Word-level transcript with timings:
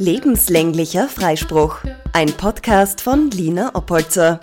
Lebenslänglicher 0.00 1.10
Freispruch. 1.10 1.80
Ein 2.14 2.32
Podcast 2.32 3.02
von 3.02 3.30
Lina 3.32 3.74
Oppolzer. 3.74 4.40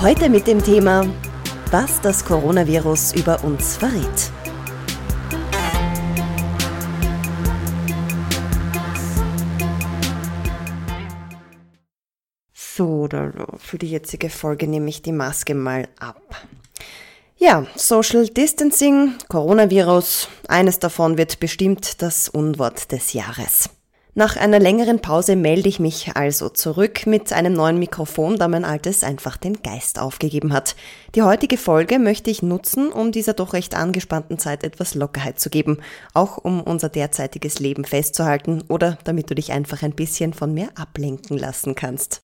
Heute 0.00 0.28
mit 0.28 0.46
dem 0.46 0.62
Thema, 0.62 1.12
was 1.72 2.00
das 2.02 2.24
Coronavirus 2.24 3.16
über 3.16 3.42
uns 3.42 3.76
verrät. 3.76 4.30
So, 12.52 13.08
für 13.56 13.78
die 13.78 13.90
jetzige 13.90 14.30
Folge 14.30 14.68
nehme 14.68 14.88
ich 14.88 15.02
die 15.02 15.10
Maske 15.10 15.56
mal 15.56 15.88
ab. 15.98 16.22
Ja, 17.40 17.64
Social 17.76 18.26
Distancing, 18.26 19.14
Coronavirus, 19.28 20.28
eines 20.48 20.80
davon 20.80 21.18
wird 21.18 21.38
bestimmt 21.38 22.02
das 22.02 22.28
Unwort 22.28 22.90
des 22.90 23.12
Jahres. 23.12 23.70
Nach 24.14 24.36
einer 24.36 24.58
längeren 24.58 24.98
Pause 24.98 25.36
melde 25.36 25.68
ich 25.68 25.78
mich 25.78 26.16
also 26.16 26.48
zurück 26.48 27.06
mit 27.06 27.32
einem 27.32 27.52
neuen 27.52 27.78
Mikrofon, 27.78 28.38
da 28.38 28.48
mein 28.48 28.64
altes 28.64 29.04
einfach 29.04 29.36
den 29.36 29.62
Geist 29.62 30.00
aufgegeben 30.00 30.52
hat. 30.52 30.74
Die 31.14 31.22
heutige 31.22 31.58
Folge 31.58 32.00
möchte 32.00 32.28
ich 32.28 32.42
nutzen, 32.42 32.90
um 32.90 33.12
dieser 33.12 33.34
doch 33.34 33.52
recht 33.52 33.76
angespannten 33.76 34.40
Zeit 34.40 34.64
etwas 34.64 34.96
Lockerheit 34.96 35.38
zu 35.38 35.48
geben, 35.48 35.78
auch 36.14 36.38
um 36.38 36.60
unser 36.60 36.88
derzeitiges 36.88 37.60
Leben 37.60 37.84
festzuhalten 37.84 38.64
oder 38.68 38.98
damit 39.04 39.30
du 39.30 39.36
dich 39.36 39.52
einfach 39.52 39.84
ein 39.84 39.94
bisschen 39.94 40.34
von 40.34 40.52
mir 40.52 40.70
ablenken 40.74 41.38
lassen 41.38 41.76
kannst. 41.76 42.20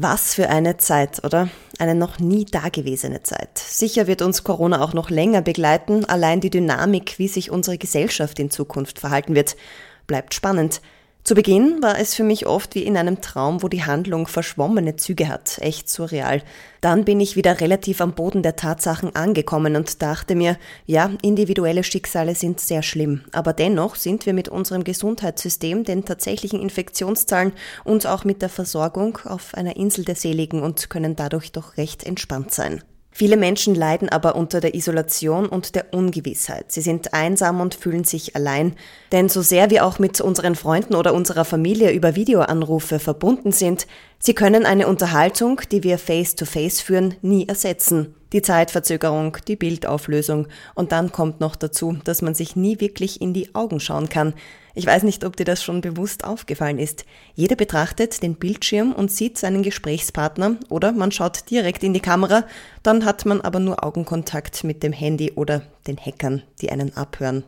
Was 0.00 0.32
für 0.32 0.48
eine 0.48 0.76
Zeit, 0.76 1.24
oder? 1.24 1.48
Eine 1.80 1.96
noch 1.96 2.20
nie 2.20 2.44
dagewesene 2.44 3.24
Zeit. 3.24 3.58
Sicher 3.58 4.06
wird 4.06 4.22
uns 4.22 4.44
Corona 4.44 4.80
auch 4.80 4.92
noch 4.92 5.10
länger 5.10 5.42
begleiten, 5.42 6.04
allein 6.04 6.40
die 6.40 6.50
Dynamik, 6.50 7.18
wie 7.18 7.26
sich 7.26 7.50
unsere 7.50 7.78
Gesellschaft 7.78 8.38
in 8.38 8.48
Zukunft 8.48 9.00
verhalten 9.00 9.34
wird, 9.34 9.56
bleibt 10.06 10.34
spannend. 10.34 10.82
Zu 11.28 11.34
Beginn 11.34 11.82
war 11.82 11.98
es 11.98 12.14
für 12.14 12.24
mich 12.24 12.46
oft 12.46 12.74
wie 12.74 12.84
in 12.84 12.96
einem 12.96 13.20
Traum, 13.20 13.62
wo 13.62 13.68
die 13.68 13.84
Handlung 13.84 14.26
verschwommene 14.26 14.96
Züge 14.96 15.28
hat, 15.28 15.58
echt 15.58 15.90
surreal. 15.90 16.40
Dann 16.80 17.04
bin 17.04 17.20
ich 17.20 17.36
wieder 17.36 17.60
relativ 17.60 18.00
am 18.00 18.14
Boden 18.14 18.42
der 18.42 18.56
Tatsachen 18.56 19.14
angekommen 19.14 19.76
und 19.76 20.00
dachte 20.00 20.34
mir, 20.34 20.56
ja, 20.86 21.10
individuelle 21.20 21.84
Schicksale 21.84 22.34
sind 22.34 22.60
sehr 22.60 22.82
schlimm, 22.82 23.24
aber 23.30 23.52
dennoch 23.52 23.96
sind 23.96 24.24
wir 24.24 24.32
mit 24.32 24.48
unserem 24.48 24.84
Gesundheitssystem, 24.84 25.84
den 25.84 26.06
tatsächlichen 26.06 26.62
Infektionszahlen 26.62 27.52
und 27.84 28.06
auch 28.06 28.24
mit 28.24 28.40
der 28.40 28.48
Versorgung 28.48 29.18
auf 29.24 29.52
einer 29.52 29.76
Insel 29.76 30.06
der 30.06 30.16
Seligen 30.16 30.62
und 30.62 30.88
können 30.88 31.14
dadurch 31.14 31.52
doch 31.52 31.76
recht 31.76 32.04
entspannt 32.04 32.54
sein. 32.54 32.82
Viele 33.18 33.36
Menschen 33.36 33.74
leiden 33.74 34.08
aber 34.08 34.36
unter 34.36 34.60
der 34.60 34.76
Isolation 34.76 35.46
und 35.46 35.74
der 35.74 35.92
Ungewissheit. 35.92 36.70
Sie 36.70 36.82
sind 36.82 37.14
einsam 37.14 37.60
und 37.60 37.74
fühlen 37.74 38.04
sich 38.04 38.36
allein. 38.36 38.76
Denn 39.10 39.28
so 39.28 39.42
sehr 39.42 39.70
wir 39.70 39.84
auch 39.84 39.98
mit 39.98 40.20
unseren 40.20 40.54
Freunden 40.54 40.94
oder 40.94 41.12
unserer 41.12 41.44
Familie 41.44 41.90
über 41.90 42.14
Videoanrufe 42.14 43.00
verbunden 43.00 43.50
sind, 43.50 43.88
sie 44.20 44.34
können 44.34 44.64
eine 44.64 44.86
Unterhaltung, 44.86 45.60
die 45.72 45.82
wir 45.82 45.98
face-to-face 45.98 46.78
-face 46.78 46.84
führen, 46.84 47.14
nie 47.20 47.48
ersetzen. 47.48 48.14
Die 48.32 48.40
Zeitverzögerung, 48.40 49.38
die 49.48 49.56
Bildauflösung 49.56 50.46
und 50.76 50.92
dann 50.92 51.10
kommt 51.10 51.40
noch 51.40 51.56
dazu, 51.56 51.98
dass 52.04 52.22
man 52.22 52.36
sich 52.36 52.54
nie 52.54 52.78
wirklich 52.78 53.20
in 53.20 53.32
die 53.34 53.52
Augen 53.52 53.80
schauen 53.80 54.08
kann. 54.08 54.32
Ich 54.78 54.86
weiß 54.86 55.02
nicht, 55.02 55.24
ob 55.24 55.34
dir 55.34 55.44
das 55.44 55.64
schon 55.64 55.80
bewusst 55.80 56.22
aufgefallen 56.22 56.78
ist. 56.78 57.04
Jeder 57.34 57.56
betrachtet 57.56 58.22
den 58.22 58.36
Bildschirm 58.36 58.92
und 58.92 59.10
sieht 59.10 59.36
seinen 59.36 59.64
Gesprächspartner 59.64 60.54
oder 60.68 60.92
man 60.92 61.10
schaut 61.10 61.50
direkt 61.50 61.82
in 61.82 61.94
die 61.94 62.00
Kamera, 62.00 62.44
dann 62.84 63.04
hat 63.04 63.26
man 63.26 63.40
aber 63.40 63.58
nur 63.58 63.82
Augenkontakt 63.82 64.62
mit 64.62 64.84
dem 64.84 64.92
Handy 64.92 65.32
oder 65.32 65.62
den 65.88 65.96
Hackern, 65.96 66.44
die 66.60 66.70
einen 66.70 66.96
abhören. 66.96 67.42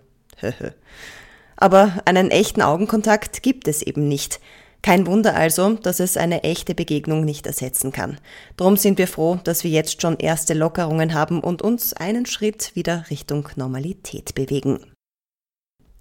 aber 1.56 2.02
einen 2.04 2.32
echten 2.32 2.62
Augenkontakt 2.62 3.44
gibt 3.44 3.68
es 3.68 3.82
eben 3.82 4.08
nicht. 4.08 4.40
Kein 4.82 5.06
Wunder 5.06 5.36
also, 5.36 5.74
dass 5.74 6.00
es 6.00 6.16
eine 6.16 6.42
echte 6.42 6.74
Begegnung 6.74 7.24
nicht 7.24 7.46
ersetzen 7.46 7.92
kann. 7.92 8.18
Drum 8.56 8.76
sind 8.76 8.98
wir 8.98 9.06
froh, 9.06 9.38
dass 9.44 9.62
wir 9.62 9.70
jetzt 9.70 10.02
schon 10.02 10.16
erste 10.16 10.54
Lockerungen 10.54 11.14
haben 11.14 11.38
und 11.38 11.62
uns 11.62 11.92
einen 11.92 12.26
Schritt 12.26 12.74
wieder 12.74 13.04
Richtung 13.08 13.48
Normalität 13.54 14.34
bewegen. 14.34 14.80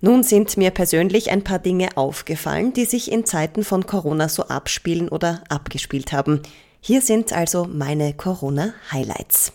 Nun 0.02 0.24
sind 0.24 0.56
mir 0.56 0.72
persönlich 0.72 1.30
ein 1.30 1.44
paar 1.44 1.60
Dinge 1.60 1.90
aufgefallen, 1.96 2.72
die 2.74 2.86
sich 2.86 3.12
in 3.12 3.26
Zeiten 3.26 3.64
von 3.64 3.86
Corona 3.86 4.30
so 4.30 4.44
abspielen 4.44 5.10
oder 5.10 5.44
abgespielt 5.50 6.14
haben. 6.14 6.42
Hier 6.80 7.02
sind 7.02 7.34
also 7.34 7.66
meine 7.66 8.14
Corona-Highlights. 8.14 9.52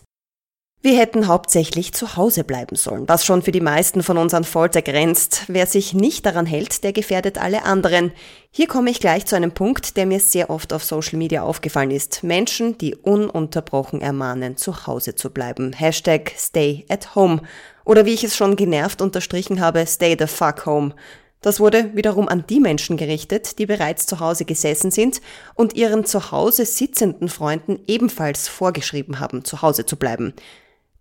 Wir 0.83 0.99
hätten 0.99 1.28
hauptsächlich 1.28 1.94
zu 1.94 2.16
Hause 2.16 2.44
bleiben 2.44 2.77
sollen, 2.77 3.09
was 3.09 3.25
schon 3.25 3.41
für 3.41 3.53
die 3.53 3.62
meisten 3.62 4.03
von 4.03 4.19
uns 4.19 4.34
an 4.34 4.44
Folter 4.44 4.83
grenzt. 4.83 5.44
Wer 5.49 5.65
sich 5.65 5.94
nicht 5.94 6.27
daran 6.27 6.44
hält, 6.44 6.84
der 6.84 6.93
gefährdet 6.93 7.38
alle 7.38 7.65
anderen. 7.65 8.12
Hier 8.56 8.69
komme 8.69 8.88
ich 8.88 9.00
gleich 9.00 9.26
zu 9.26 9.34
einem 9.34 9.50
Punkt, 9.50 9.97
der 9.97 10.06
mir 10.06 10.20
sehr 10.20 10.48
oft 10.48 10.72
auf 10.72 10.84
Social 10.84 11.19
Media 11.19 11.42
aufgefallen 11.42 11.91
ist. 11.91 12.22
Menschen, 12.22 12.78
die 12.78 12.94
ununterbrochen 12.94 14.00
ermahnen, 14.00 14.56
zu 14.56 14.87
Hause 14.87 15.16
zu 15.16 15.31
bleiben. 15.31 15.72
Hashtag 15.72 16.32
Stay 16.38 16.87
at 16.88 17.16
Home. 17.16 17.42
Oder 17.84 18.06
wie 18.06 18.15
ich 18.15 18.22
es 18.22 18.37
schon 18.37 18.54
genervt 18.54 19.03
unterstrichen 19.03 19.60
habe, 19.60 19.84
Stay 19.88 20.15
the 20.16 20.28
fuck 20.28 20.66
home. 20.66 20.94
Das 21.41 21.59
wurde 21.59 21.97
wiederum 21.97 22.28
an 22.28 22.44
die 22.48 22.60
Menschen 22.60 22.97
gerichtet, 22.97 23.59
die 23.59 23.66
bereits 23.66 24.06
zu 24.06 24.20
Hause 24.20 24.44
gesessen 24.44 24.92
sind 24.92 25.21
und 25.56 25.75
ihren 25.75 26.04
zu 26.04 26.31
Hause 26.31 26.65
sitzenden 26.65 27.28
Freunden 27.28 27.81
ebenfalls 27.88 28.47
vorgeschrieben 28.47 29.19
haben, 29.19 29.44
zu 29.44 29.62
Hause 29.62 29.84
zu 29.84 29.97
bleiben. 29.97 30.32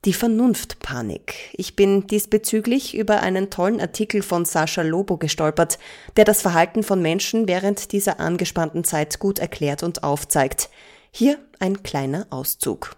Die 0.06 0.12
Vernunftpanik. 0.12 1.34
Ich 1.54 1.78
bin 1.78 2.08
diesbezüglich 2.08 2.94
über 2.94 3.22
einen 3.22 3.50
tollen 3.50 3.80
Artikel 3.80 4.22
von 4.22 4.44
Sascha 4.44 4.82
Lobo 4.82 5.16
gestolpert, 5.16 5.80
der 6.18 6.26
das 6.26 6.42
Verhalten 6.42 6.84
von 6.84 7.02
Menschen 7.02 7.48
während 7.48 7.94
dieser 7.94 8.20
angespannten 8.20 8.84
Zeit 8.84 9.20
gut 9.20 9.40
erklärt 9.40 9.82
und 9.82 10.04
aufzeigt. 10.04 10.70
Hier 11.10 11.38
ein 11.60 11.84
kleiner 11.84 12.28
Auszug. 12.32 12.98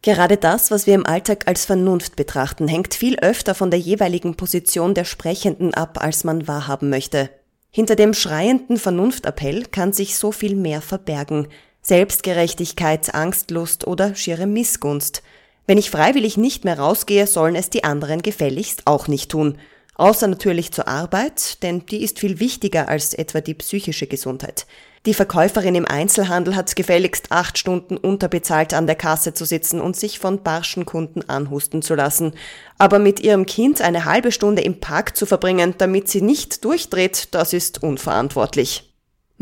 Gerade 0.00 0.38
das, 0.38 0.70
was 0.70 0.86
wir 0.86 0.94
im 0.94 1.04
Alltag 1.04 1.46
als 1.48 1.66
Vernunft 1.66 2.16
betrachten, 2.16 2.66
hängt 2.66 2.94
viel 2.94 3.18
öfter 3.18 3.54
von 3.54 3.70
der 3.70 3.80
jeweiligen 3.80 4.34
Position 4.34 4.94
der 4.94 5.04
Sprechenden 5.04 5.74
ab, 5.74 6.02
als 6.02 6.24
man 6.24 6.48
wahrhaben 6.48 6.88
möchte. 6.88 7.28
Hinter 7.70 7.94
dem 7.94 8.14
schreienden 8.14 8.78
Vernunftappell 8.78 9.66
kann 9.66 9.92
sich 9.92 10.16
so 10.16 10.32
viel 10.32 10.56
mehr 10.56 10.80
verbergen. 10.80 11.48
Selbstgerechtigkeit, 11.82 13.14
Angstlust 13.14 13.86
oder 13.86 14.14
schiere 14.14 14.46
Missgunst– 14.46 15.22
wenn 15.66 15.78
ich 15.78 15.90
freiwillig 15.90 16.36
nicht 16.36 16.64
mehr 16.64 16.78
rausgehe, 16.78 17.26
sollen 17.26 17.54
es 17.54 17.70
die 17.70 17.84
anderen 17.84 18.22
gefälligst 18.22 18.82
auch 18.86 19.08
nicht 19.08 19.30
tun. 19.30 19.58
Außer 19.94 20.26
natürlich 20.26 20.72
zur 20.72 20.88
Arbeit, 20.88 21.62
denn 21.62 21.86
die 21.86 22.02
ist 22.02 22.18
viel 22.18 22.40
wichtiger 22.40 22.88
als 22.88 23.12
etwa 23.14 23.40
die 23.40 23.54
psychische 23.54 24.06
Gesundheit. 24.06 24.66
Die 25.04 25.14
Verkäuferin 25.14 25.74
im 25.74 25.84
Einzelhandel 25.84 26.54
hat 26.56 26.74
gefälligst 26.76 27.30
acht 27.30 27.58
Stunden 27.58 27.96
unterbezahlt 27.96 28.72
an 28.72 28.86
der 28.86 28.94
Kasse 28.94 29.34
zu 29.34 29.44
sitzen 29.44 29.80
und 29.80 29.96
sich 29.96 30.18
von 30.18 30.42
barschen 30.42 30.86
Kunden 30.86 31.28
anhusten 31.28 31.82
zu 31.82 31.94
lassen. 31.94 32.34
Aber 32.78 32.98
mit 32.98 33.20
ihrem 33.20 33.44
Kind 33.44 33.82
eine 33.82 34.04
halbe 34.04 34.32
Stunde 34.32 34.62
im 34.62 34.80
Park 34.80 35.16
zu 35.16 35.26
verbringen, 35.26 35.74
damit 35.76 36.08
sie 36.08 36.22
nicht 36.22 36.64
durchdreht, 36.64 37.34
das 37.34 37.52
ist 37.52 37.82
unverantwortlich. 37.82 38.91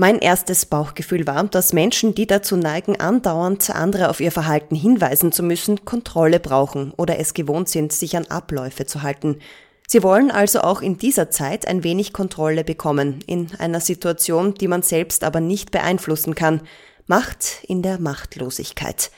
Mein 0.00 0.18
erstes 0.18 0.64
Bauchgefühl 0.64 1.26
war, 1.26 1.44
dass 1.44 1.74
Menschen, 1.74 2.14
die 2.14 2.26
dazu 2.26 2.56
neigen, 2.56 2.98
andauernd 2.98 3.68
andere 3.68 4.08
auf 4.08 4.20
ihr 4.20 4.32
Verhalten 4.32 4.74
hinweisen 4.74 5.30
zu 5.30 5.42
müssen, 5.42 5.84
Kontrolle 5.84 6.40
brauchen 6.40 6.94
oder 6.96 7.18
es 7.18 7.34
gewohnt 7.34 7.68
sind, 7.68 7.92
sich 7.92 8.16
an 8.16 8.24
Abläufe 8.24 8.86
zu 8.86 9.02
halten. 9.02 9.40
Sie 9.86 10.02
wollen 10.02 10.30
also 10.30 10.62
auch 10.62 10.80
in 10.80 10.96
dieser 10.96 11.30
Zeit 11.30 11.68
ein 11.68 11.84
wenig 11.84 12.14
Kontrolle 12.14 12.64
bekommen, 12.64 13.18
in 13.26 13.48
einer 13.58 13.80
Situation, 13.80 14.54
die 14.54 14.68
man 14.68 14.80
selbst 14.80 15.22
aber 15.22 15.40
nicht 15.40 15.70
beeinflussen 15.70 16.34
kann. 16.34 16.62
Macht 17.06 17.62
in 17.64 17.82
der 17.82 18.00
Machtlosigkeit. 18.00 19.10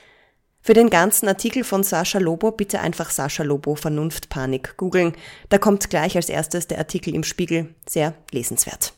Für 0.59 0.73
den 0.73 0.89
ganzen 0.89 1.29
Artikel 1.29 1.63
von 1.63 1.83
Sascha 1.83 2.19
Lobo 2.19 2.51
bitte 2.51 2.81
einfach 2.81 3.09
Sascha 3.09 3.43
Lobo 3.43 3.75
Vernunftpanik 3.75 4.75
googeln. 4.75 5.13
Da 5.47 5.59
kommt 5.59 5.89
gleich 5.89 6.17
als 6.17 6.27
erstes 6.27 6.67
der 6.67 6.79
Artikel 6.79 7.15
im 7.15 7.23
Spiegel. 7.23 7.73
Sehr 7.87 8.15
lesenswert. 8.31 8.91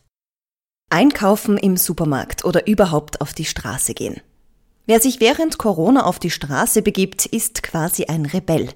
Einkaufen 0.90 1.58
im 1.58 1.78
Supermarkt 1.78 2.46
oder 2.46 2.68
überhaupt 2.68 3.20
auf 3.20 3.34
die 3.34 3.46
Straße 3.46 3.94
gehen. 3.94 4.22
Wer 4.86 5.02
sich 5.02 5.20
während 5.20 5.58
Corona 5.58 6.06
auf 6.06 6.20
die 6.20 6.30
Straße 6.30 6.82
begibt, 6.84 7.26
ist 7.26 7.64
quasi 7.64 8.06
ein 8.06 8.26
Rebell. 8.26 8.70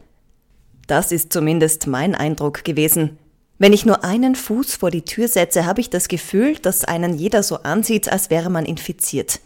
Das 0.88 1.12
ist 1.12 1.32
zumindest 1.32 1.86
mein 1.88 2.16
Eindruck 2.16 2.64
gewesen. 2.66 3.20
Wenn 3.60 3.74
ich 3.74 3.86
nur 3.86 4.04
einen 4.04 4.36
Fuß 4.36 4.76
vor 4.76 4.90
die 4.90 5.04
Tür 5.04 5.28
setze, 5.28 5.66
habe 5.66 5.82
ich 5.82 5.90
das 5.92 6.08
Gefühl, 6.08 6.58
dass 6.58 6.84
einen 6.84 7.14
jeder 7.14 7.44
so 7.44 7.58
ansieht, 7.58 8.12
als 8.12 8.30
wäre 8.30 8.50
man 8.50 8.66
infiziert. 8.66 9.40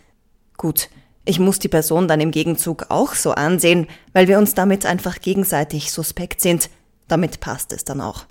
Gut, 0.56 0.90
ich 1.26 1.40
muss 1.40 1.60
die 1.60 1.68
Person 1.68 2.08
dann 2.08 2.22
im 2.22 2.32
Gegenzug 2.32 2.86
auch 2.90 3.14
so 3.14 3.32
ansehen, 3.32 3.88
weil 4.14 4.28
wir 4.28 4.38
uns 4.38 4.56
damit 4.56 4.86
einfach 4.86 5.20
gegenseitig 5.20 5.92
suspekt 5.92 6.42
sind. 6.42 6.70
Damit 7.08 7.40
passt 7.40 7.74
es 7.74 7.84
dann 7.84 8.02
auch. 8.02 8.26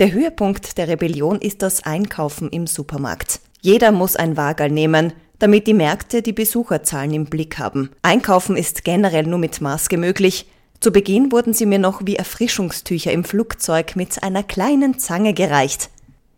Der 0.00 0.10
Höhepunkt 0.10 0.76
der 0.76 0.88
Rebellion 0.88 1.40
ist 1.40 1.62
das 1.62 1.84
Einkaufen 1.84 2.48
im 2.50 2.66
Supermarkt. 2.66 3.38
Jeder 3.60 3.92
muss 3.92 4.16
ein 4.16 4.36
Wagerl 4.36 4.68
nehmen, 4.68 5.12
damit 5.38 5.68
die 5.68 5.74
Märkte 5.74 6.20
die 6.20 6.32
Besucherzahlen 6.32 7.12
im 7.12 7.26
Blick 7.26 7.60
haben. 7.60 7.90
Einkaufen 8.02 8.56
ist 8.56 8.82
generell 8.82 9.22
nur 9.22 9.38
mit 9.38 9.60
Maske 9.60 9.96
möglich. 9.96 10.48
Zu 10.80 10.90
Beginn 10.90 11.30
wurden 11.30 11.54
sie 11.54 11.64
mir 11.64 11.78
noch 11.78 12.02
wie 12.04 12.16
Erfrischungstücher 12.16 13.12
im 13.12 13.22
Flugzeug 13.22 13.94
mit 13.94 14.20
einer 14.24 14.42
kleinen 14.42 14.98
Zange 14.98 15.32
gereicht. 15.32 15.90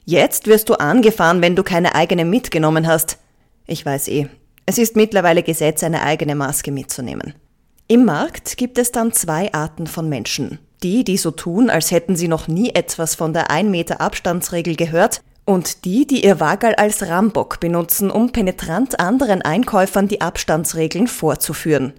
Jetzt 0.04 0.48
wirst 0.48 0.68
du 0.68 0.74
angefahren, 0.74 1.40
wenn 1.40 1.56
du 1.56 1.62
keine 1.62 1.94
eigene 1.94 2.26
mitgenommen 2.26 2.86
hast. 2.86 3.16
Ich 3.66 3.86
weiß 3.86 4.08
eh, 4.08 4.28
es 4.66 4.76
ist 4.76 4.96
mittlerweile 4.96 5.42
Gesetz, 5.42 5.82
eine 5.82 6.02
eigene 6.02 6.34
Maske 6.34 6.72
mitzunehmen. 6.72 7.32
Im 7.88 8.04
Markt 8.04 8.58
gibt 8.58 8.76
es 8.76 8.92
dann 8.92 9.12
zwei 9.12 9.50
Arten 9.54 9.86
von 9.86 10.10
Menschen. 10.10 10.58
Die, 10.82 11.04
die 11.04 11.16
so 11.16 11.30
tun, 11.30 11.70
als 11.70 11.90
hätten 11.90 12.16
sie 12.16 12.28
noch 12.28 12.48
nie 12.48 12.70
etwas 12.74 13.14
von 13.14 13.32
der 13.32 13.50
1 13.50 13.70
Meter 13.70 14.00
Abstandsregel 14.00 14.76
gehört, 14.76 15.22
und 15.46 15.84
die, 15.84 16.06
die 16.06 16.24
ihr 16.24 16.40
Wagel 16.40 16.74
als 16.74 17.06
Rambock 17.06 17.60
benutzen, 17.60 18.10
um 18.10 18.32
penetrant 18.32 18.98
anderen 18.98 19.42
Einkäufern 19.42 20.08
die 20.08 20.20
Abstandsregeln 20.20 21.06
vorzuführen. 21.06 21.94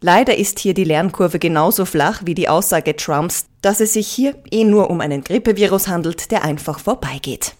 Leider 0.00 0.36
ist 0.36 0.58
hier 0.58 0.74
die 0.74 0.84
Lernkurve 0.84 1.38
genauso 1.38 1.86
flach 1.86 2.22
wie 2.26 2.34
die 2.34 2.50
Aussage 2.50 2.94
Trumps, 2.94 3.46
dass 3.62 3.80
es 3.80 3.94
sich 3.94 4.06
hier 4.06 4.36
eh 4.50 4.64
nur 4.64 4.90
um 4.90 5.00
einen 5.00 5.24
Grippevirus 5.24 5.88
handelt, 5.88 6.30
der 6.30 6.44
einfach 6.44 6.78
vorbeigeht. 6.78 7.54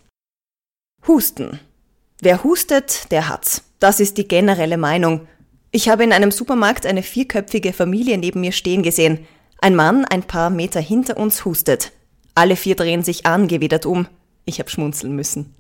Husten. 1.09 1.59
Wer 2.21 2.45
hustet, 2.45 3.11
der 3.11 3.31
hat's. 3.31 3.63
Das 3.81 3.99
ist 3.99 4.19
die 4.19 4.29
generelle 4.29 4.77
Meinung. 4.77 5.27
Ich 5.71 5.89
habe 5.89 6.05
in 6.05 6.13
einem 6.13 6.31
Supermarkt 6.31 6.85
eine 6.85 7.03
vierköpfige 7.03 7.73
Familie 7.73 8.19
neben 8.19 8.41
mir 8.41 8.53
stehen 8.53 8.83
gesehen. 8.83 9.27
Ein 9.65 9.75
Mann 9.75 10.05
ein 10.05 10.23
paar 10.23 10.51
Meter 10.51 10.81
hinter 10.81 11.17
uns 11.17 11.45
hustet. 11.45 11.93
Alle 12.35 12.57
vier 12.57 12.77
drehen 12.77 13.03
sich 13.03 13.27
angewidert 13.27 13.87
um. 13.87 14.07
Ich 14.45 14.59
habe 14.59 14.71
schmunzeln 14.71 15.17
müssen. 15.17 15.55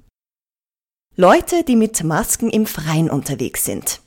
Leute, 1.16 1.64
die 1.64 1.76
mit 1.76 2.04
Masken 2.04 2.50
im 2.50 2.66
Freien 2.66 3.08
unterwegs 3.08 3.64
sind 3.64 4.00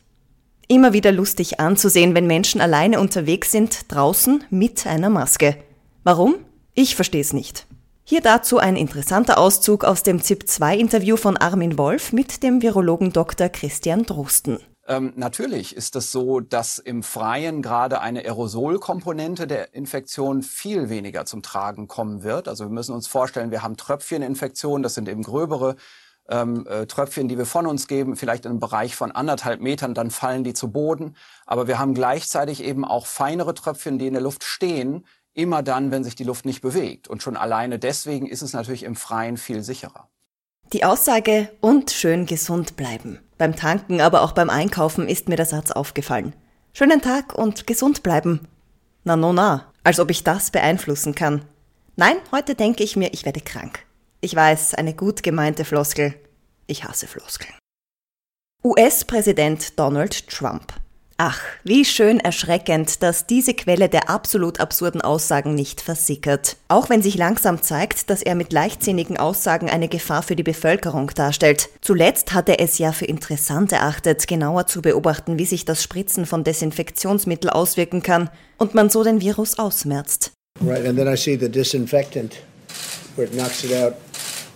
immer 0.67 0.93
wieder 0.93 1.11
lustig 1.11 1.59
anzusehen, 1.59 2.13
wenn 2.15 2.27
Menschen 2.27 2.61
alleine 2.61 2.99
unterwegs 2.99 3.51
sind, 3.51 3.91
draußen 3.91 4.43
mit 4.49 4.85
einer 4.85 5.09
Maske. 5.09 5.57
Warum? 6.03 6.35
Ich 6.73 6.95
verstehe 6.95 7.21
es 7.21 7.33
nicht. 7.33 7.65
Hier 8.03 8.21
dazu 8.21 8.57
ein 8.57 8.75
interessanter 8.75 9.37
Auszug 9.37 9.83
aus 9.83 10.03
dem 10.03 10.21
ZIP-2-Interview 10.21 11.17
von 11.17 11.35
Armin 11.35 11.77
Wolf 11.77 12.13
mit 12.13 12.43
dem 12.43 12.61
Virologen 12.61 13.11
Dr. 13.11 13.49
Christian 13.49 14.03
Drosten. 14.03 14.59
Ähm, 14.87 15.11
natürlich 15.17 15.75
ist 15.75 15.97
es 15.97 16.13
so, 16.13 16.39
dass 16.39 16.79
im 16.79 17.03
Freien 17.03 17.61
gerade 17.61 17.99
eine 17.99 18.21
Aerosolkomponente 18.21 19.45
der 19.45 19.73
Infektion 19.73 20.41
viel 20.41 20.89
weniger 20.89 21.25
zum 21.25 21.43
Tragen 21.43 21.89
kommen 21.89 22.23
wird. 22.23 22.47
Also 22.47 22.63
wir 22.63 22.71
müssen 22.71 22.95
uns 22.95 23.05
vorstellen, 23.05 23.51
wir 23.51 23.63
haben 23.63 23.75
Tröpfcheninfektionen, 23.75 24.83
das 24.83 24.93
sind 24.93 25.09
eben 25.09 25.23
gröbere 25.23 25.75
ähm, 26.29 26.65
äh, 26.67 26.85
Tröpfchen, 26.85 27.27
die 27.27 27.37
wir 27.37 27.45
von 27.45 27.67
uns 27.67 27.87
geben, 27.87 28.15
vielleicht 28.15 28.45
in 28.45 28.51
einem 28.51 28.59
Bereich 28.61 28.95
von 28.95 29.11
anderthalb 29.11 29.59
Metern, 29.59 29.93
dann 29.93 30.09
fallen 30.09 30.45
die 30.45 30.53
zu 30.53 30.71
Boden. 30.71 31.15
Aber 31.45 31.67
wir 31.67 31.79
haben 31.79 31.93
gleichzeitig 31.93 32.63
eben 32.63 32.85
auch 32.85 33.07
feinere 33.07 33.53
Tröpfchen, 33.53 33.99
die 33.99 34.07
in 34.07 34.13
der 34.13 34.23
Luft 34.23 34.45
stehen, 34.45 35.05
immer 35.33 35.63
dann, 35.63 35.91
wenn 35.91 36.05
sich 36.05 36.15
die 36.15 36.23
Luft 36.23 36.45
nicht 36.45 36.61
bewegt. 36.61 37.09
Und 37.09 37.21
schon 37.21 37.35
alleine 37.35 37.77
deswegen 37.77 38.25
ist 38.25 38.41
es 38.41 38.53
natürlich 38.53 38.83
im 38.83 38.95
Freien 38.95 39.35
viel 39.35 39.63
sicherer. 39.63 40.09
Die 40.73 40.83
Aussage 40.83 41.49
und 41.61 41.91
schön 41.91 42.25
gesund 42.25 42.75
bleiben. 42.75 43.19
Beim 43.37 43.55
Tanken, 43.55 44.01
aber 44.01 44.21
auch 44.23 44.31
beim 44.31 44.49
Einkaufen 44.49 45.07
ist 45.07 45.29
mir 45.29 45.35
der 45.35 45.45
Satz 45.45 45.71
aufgefallen. 45.71 46.33
Schönen 46.73 47.01
Tag 47.01 47.35
und 47.35 47.67
gesund 47.67 48.03
bleiben. 48.03 48.47
Na, 49.03 49.15
no, 49.15 49.33
na, 49.33 49.71
als 49.83 49.99
ob 49.99 50.09
ich 50.09 50.23
das 50.23 50.51
beeinflussen 50.51 51.15
kann. 51.15 51.45
Nein, 51.95 52.17
heute 52.31 52.55
denke 52.55 52.83
ich 52.83 52.95
mir, 52.95 53.13
ich 53.13 53.25
werde 53.25 53.41
krank. 53.41 53.85
Ich 54.21 54.35
weiß, 54.35 54.73
eine 54.73 54.93
gut 54.93 55.23
gemeinte 55.23 55.65
Floskel. 55.65 56.15
Ich 56.65 56.83
hasse 56.83 57.07
Floskeln. 57.07 57.53
US-Präsident 58.63 59.79
Donald 59.79 60.27
Trump. 60.27 60.73
Ach, 61.19 61.41
wie 61.63 61.83
schön 61.83 62.19
erschreckend, 62.19 63.01
dass 63.01 63.25
diese 63.25 63.55
Quelle 63.55 63.89
der 63.89 64.07
absolut 64.07 64.59
absurden 64.59 65.01
Aussagen 65.01 65.55
nicht 65.55 65.81
versickert. 65.81 66.57
Auch 66.67 66.91
wenn 66.91 67.01
sich 67.01 67.17
langsam 67.17 67.63
zeigt, 67.63 68.11
dass 68.11 68.21
er 68.21 68.35
mit 68.35 68.53
leichtsinnigen 68.53 69.17
Aussagen 69.17 69.67
eine 69.67 69.87
Gefahr 69.87 70.21
für 70.21 70.35
die 70.35 70.43
Bevölkerung 70.43 71.09
darstellt. 71.15 71.69
Zuletzt 71.81 72.33
hat 72.33 72.49
er 72.49 72.59
es 72.59 72.77
ja 72.77 72.91
für 72.91 73.05
interessant 73.05 73.71
erachtet, 73.71 74.27
genauer 74.27 74.67
zu 74.67 74.83
beobachten, 74.83 75.39
wie 75.39 75.47
sich 75.47 75.65
das 75.65 75.81
Spritzen 75.81 76.27
von 76.27 76.43
Desinfektionsmittel 76.43 77.49
auswirken 77.49 78.03
kann 78.03 78.29
und 78.59 78.75
man 78.75 78.91
so 78.91 79.03
den 79.03 79.19
Virus 79.19 79.57
ausmerzt. 79.57 80.33
Right, 80.61 80.85
and 80.85 80.99
then 80.99 81.11
I 81.11 81.17
see 81.17 81.35
the 81.35 81.49
disinfectant 81.49 82.35
where 83.15 83.27
it 83.27 83.33
knocks 83.33 83.63
it 83.63 83.73
out 83.73 83.95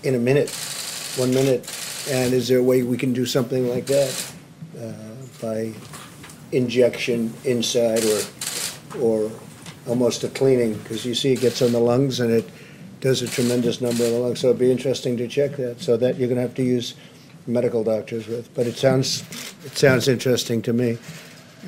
in 0.03 0.13
a 0.13 0.19
minute, 0.19 0.51
one 1.17 1.33
minute. 1.33 1.63
And 2.11 2.33
is 2.33 2.47
there 2.47 2.59
a 2.59 2.63
way 2.63 2.83
we 2.83 2.97
can 2.97 3.15
do 3.15 3.25
something 3.25 3.67
like 3.67 3.87
that 3.87 4.11
uh, 4.77 4.91
by 5.41 5.73
injection 6.51 7.33
inside 7.43 8.03
or 8.05 8.21
or 8.99 9.31
almost 9.87 10.23
a 10.23 10.29
cleaning? 10.29 10.73
Because 10.75 11.05
you 11.05 11.15
see, 11.15 11.33
it 11.33 11.41
gets 11.41 11.61
on 11.61 11.71
the 11.71 11.79
lungs 11.79 12.19
and 12.19 12.31
it 12.31 12.49
does 12.99 13.21
a 13.21 13.27
tremendous 13.27 13.81
number 13.81 14.03
of 14.03 14.11
the 14.11 14.19
lungs. 14.19 14.39
So 14.39 14.47
it'd 14.47 14.59
be 14.59 14.71
interesting 14.71 15.17
to 15.17 15.27
check 15.27 15.57
that. 15.57 15.81
So 15.81 15.97
that 15.97 16.17
you're 16.17 16.27
going 16.27 16.41
to 16.41 16.47
have 16.47 16.55
to 16.55 16.63
use 16.63 16.95
medical 17.47 17.83
doctors 17.83 18.27
with. 18.27 18.53
But 18.53 18.67
it 18.67 18.77
sounds 18.77 19.23
it 19.65 19.77
sounds 19.77 20.07
interesting 20.07 20.61
to 20.63 20.73
me. 20.73 20.97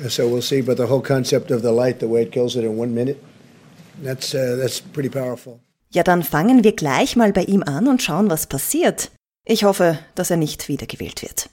So 0.08 0.28
we'll 0.28 0.42
see. 0.42 0.60
But 0.60 0.76
the 0.76 0.86
whole 0.86 1.02
concept 1.02 1.50
of 1.50 1.62
the 1.62 1.72
light, 1.72 2.00
the 2.00 2.08
way 2.08 2.22
it 2.22 2.32
kills 2.32 2.56
it 2.56 2.64
in 2.64 2.76
one 2.76 2.94
minute, 2.94 3.22
that's 4.02 4.34
uh, 4.34 4.56
that's 4.56 4.80
pretty 4.80 5.10
powerful. 5.10 5.60
Ja, 5.90 6.02
dann 6.02 6.24
fangen 6.24 6.64
wir 6.64 6.72
gleich 6.72 7.14
mal 7.14 7.32
bei 7.32 7.44
ihm 7.44 7.62
an 7.62 7.86
und 7.86 8.02
schauen, 8.02 8.28
was 8.28 8.48
passiert. 8.48 9.12
Ich 9.46 9.62
hoffe, 9.62 9.98
dass 10.16 10.30
er 10.30 10.36
nicht 10.36 10.68
wiedergewählt 10.68 11.22
wird. 11.22 11.50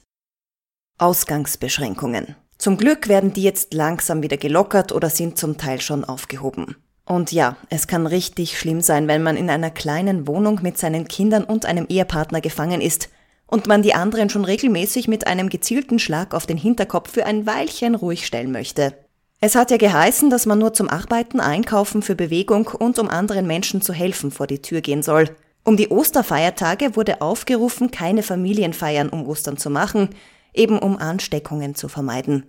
Ausgangsbeschränkungen. 0.98 2.34
Zum 2.62 2.76
Glück 2.76 3.08
werden 3.08 3.32
die 3.32 3.42
jetzt 3.42 3.74
langsam 3.74 4.22
wieder 4.22 4.36
gelockert 4.36 4.92
oder 4.92 5.10
sind 5.10 5.36
zum 5.36 5.58
Teil 5.58 5.80
schon 5.80 6.04
aufgehoben. 6.04 6.76
Und 7.04 7.32
ja, 7.32 7.56
es 7.70 7.88
kann 7.88 8.06
richtig 8.06 8.56
schlimm 8.56 8.80
sein, 8.80 9.08
wenn 9.08 9.20
man 9.20 9.36
in 9.36 9.50
einer 9.50 9.72
kleinen 9.72 10.28
Wohnung 10.28 10.60
mit 10.62 10.78
seinen 10.78 11.08
Kindern 11.08 11.42
und 11.42 11.66
einem 11.66 11.86
Ehepartner 11.88 12.40
gefangen 12.40 12.80
ist 12.80 13.08
und 13.48 13.66
man 13.66 13.82
die 13.82 13.94
anderen 13.94 14.30
schon 14.30 14.44
regelmäßig 14.44 15.08
mit 15.08 15.26
einem 15.26 15.48
gezielten 15.48 15.98
Schlag 15.98 16.34
auf 16.34 16.46
den 16.46 16.56
Hinterkopf 16.56 17.10
für 17.10 17.26
ein 17.26 17.46
Weilchen 17.46 17.96
ruhig 17.96 18.24
stellen 18.24 18.52
möchte. 18.52 18.94
Es 19.40 19.56
hat 19.56 19.72
ja 19.72 19.76
geheißen, 19.76 20.30
dass 20.30 20.46
man 20.46 20.60
nur 20.60 20.72
zum 20.72 20.88
Arbeiten, 20.88 21.40
Einkaufen, 21.40 22.00
für 22.00 22.14
Bewegung 22.14 22.68
und 22.68 23.00
um 23.00 23.08
anderen 23.08 23.48
Menschen 23.48 23.82
zu 23.82 23.92
helfen 23.92 24.30
vor 24.30 24.46
die 24.46 24.62
Tür 24.62 24.82
gehen 24.82 25.02
soll. 25.02 25.34
Um 25.64 25.76
die 25.76 25.88
Osterfeiertage 25.88 26.94
wurde 26.94 27.22
aufgerufen, 27.22 27.90
keine 27.90 28.22
Familienfeiern 28.22 29.08
um 29.08 29.26
Ostern 29.26 29.56
zu 29.56 29.68
machen, 29.68 30.10
eben 30.54 30.78
um 30.78 30.96
Ansteckungen 30.98 31.74
zu 31.74 31.88
vermeiden. 31.88 32.46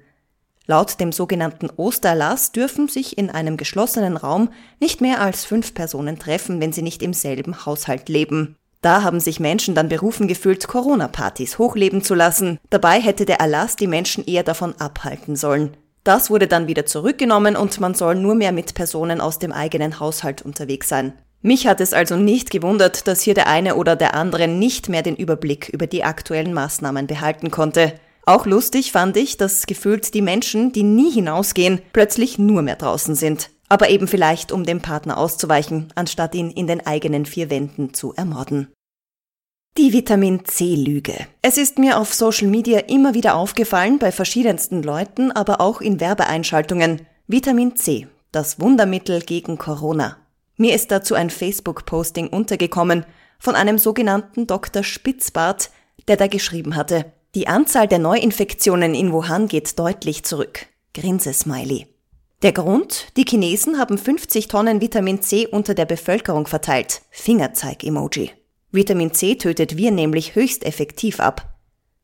Laut 0.65 0.99
dem 0.99 1.11
sogenannten 1.11 1.69
Osterlass 1.75 2.53
dürfen 2.53 2.87
sich 2.87 3.17
in 3.17 3.29
einem 3.29 3.57
geschlossenen 3.57 4.15
Raum 4.15 4.49
nicht 4.79 5.01
mehr 5.01 5.19
als 5.19 5.43
fünf 5.43 5.73
Personen 5.73 6.19
treffen, 6.19 6.61
wenn 6.61 6.71
sie 6.71 6.81
nicht 6.81 7.03
im 7.03 7.13
selben 7.13 7.65
Haushalt 7.65 8.07
leben. 8.07 8.55
Da 8.81 9.03
haben 9.03 9.19
sich 9.19 9.39
Menschen 9.39 9.75
dann 9.75 9.89
berufen 9.89 10.27
gefühlt, 10.27 10.67
Corona-Partys 10.67 11.57
hochleben 11.57 12.01
zu 12.01 12.15
lassen. 12.15 12.59
Dabei 12.69 12.99
hätte 13.01 13.25
der 13.25 13.39
Erlass 13.39 13.75
die 13.75 13.87
Menschen 13.87 14.25
eher 14.25 14.43
davon 14.43 14.73
abhalten 14.77 15.35
sollen. 15.35 15.75
Das 16.03 16.29
wurde 16.29 16.47
dann 16.47 16.67
wieder 16.67 16.85
zurückgenommen 16.85 17.55
und 17.55 17.79
man 17.79 17.93
soll 17.93 18.15
nur 18.15 18.35
mehr 18.35 18.51
mit 18.51 18.73
Personen 18.73 19.21
aus 19.21 19.39
dem 19.39 19.53
eigenen 19.53 20.01
Haushalt 20.01 20.41
unterwegs 20.41 20.89
sein. 20.89 21.13
Mich 21.45 21.67
hat 21.67 21.81
es 21.81 21.91
also 21.91 22.15
nicht 22.15 22.51
gewundert, 22.51 23.05
dass 23.05 23.21
hier 23.21 23.33
der 23.33 23.47
eine 23.47 23.75
oder 23.75 23.97
der 23.97 24.15
andere 24.15 24.47
nicht 24.47 24.87
mehr 24.87 25.01
den 25.01 25.17
Überblick 25.17 25.67
über 25.67 25.87
die 25.87 26.05
aktuellen 26.05 26.53
Maßnahmen 26.53 27.05
behalten 27.05 27.51
konnte. 27.51 27.99
Auch 28.25 28.45
lustig 28.45 28.93
fand 28.93 29.17
ich, 29.17 29.35
dass 29.35 29.65
gefühlt 29.65 30.13
die 30.13 30.21
Menschen, 30.21 30.71
die 30.71 30.83
nie 30.83 31.11
hinausgehen, 31.11 31.81
plötzlich 31.91 32.39
nur 32.39 32.61
mehr 32.61 32.77
draußen 32.77 33.15
sind. 33.15 33.49
Aber 33.67 33.89
eben 33.89 34.07
vielleicht, 34.07 34.53
um 34.53 34.63
dem 34.63 34.81
Partner 34.81 35.17
auszuweichen, 35.17 35.91
anstatt 35.95 36.33
ihn 36.33 36.49
in 36.49 36.65
den 36.65 36.87
eigenen 36.87 37.25
vier 37.25 37.49
Wänden 37.49 37.93
zu 37.93 38.13
ermorden. 38.13 38.69
Die 39.77 39.91
Vitamin 39.91 40.45
C-Lüge. 40.45 41.27
Es 41.41 41.57
ist 41.57 41.77
mir 41.77 41.97
auf 41.97 42.13
Social 42.13 42.47
Media 42.47 42.79
immer 42.79 43.15
wieder 43.15 43.35
aufgefallen, 43.35 43.99
bei 43.99 44.13
verschiedensten 44.13 44.81
Leuten, 44.81 45.33
aber 45.33 45.59
auch 45.59 45.81
in 45.81 45.99
Werbeeinschaltungen. 45.99 47.01
Vitamin 47.27 47.75
C, 47.75 48.07
das 48.31 48.61
Wundermittel 48.61 49.21
gegen 49.21 49.57
Corona. 49.57 50.22
Mir 50.57 50.75
ist 50.75 50.91
dazu 50.91 51.15
ein 51.15 51.29
Facebook-Posting 51.29 52.27
untergekommen 52.27 53.05
von 53.39 53.55
einem 53.55 53.77
sogenannten 53.77 54.47
Dr. 54.47 54.83
Spitzbart, 54.83 55.71
der 56.07 56.17
da 56.17 56.27
geschrieben 56.27 56.75
hatte, 56.75 57.11
die 57.35 57.47
Anzahl 57.47 57.87
der 57.87 57.97
Neuinfektionen 57.97 58.93
in 58.93 59.11
Wuhan 59.11 59.47
geht 59.47 59.79
deutlich 59.79 60.23
zurück. 60.23 60.67
Grinse-Smiley. 60.93 61.87
Der 62.43 62.51
Grund? 62.51 63.07
Die 63.17 63.25
Chinesen 63.27 63.79
haben 63.79 63.97
50 63.97 64.47
Tonnen 64.47 64.81
Vitamin 64.81 65.21
C 65.21 65.47
unter 65.47 65.73
der 65.73 65.85
Bevölkerung 65.85 66.45
verteilt. 66.45 67.01
Fingerzeig-Emoji. 67.09 68.31
Vitamin 68.71 69.13
C 69.13 69.35
tötet 69.35 69.77
wir 69.77 69.91
nämlich 69.91 70.35
höchst 70.35 70.63
effektiv 70.63 71.19
ab. 71.19 71.55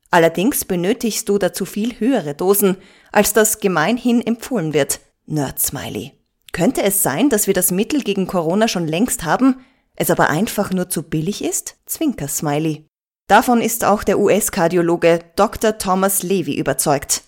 Allerdings 0.10 0.66
benötigst 0.66 1.30
du 1.30 1.38
dazu 1.38 1.66
viel 1.66 2.00
höhere 2.00 2.34
Dosen, 2.34 2.78
als 3.12 3.34
das 3.34 3.60
gemeinhin 3.60 4.26
empfohlen 4.26 4.74
wird. 4.74 5.00
Nerd-Smiley. 5.28 6.14
Könnte 6.52 6.82
es 6.84 7.04
sein, 7.04 7.30
dass 7.30 7.48
wir 7.48 7.54
das 7.54 7.72
Mittel 7.72 8.02
gegen 8.02 8.28
Corona 8.28 8.68
schon 8.68 8.88
längst 8.88 9.24
haben, 9.24 9.58
es 9.96 10.10
aber 10.10 10.30
einfach 10.30 10.72
nur 10.72 10.90
zu 10.90 11.04
billig 11.04 11.44
ist? 11.44 11.78
Zwinker-Smiley. 11.86 12.86
Davon 13.28 13.62
ist 13.62 13.86
auch 13.86 14.04
der 14.04 14.20
US-Kardiologe 14.20 15.20
Dr. 15.36 15.78
Thomas 15.78 16.24
Levy 16.24 16.56
überzeugt. 16.56 17.24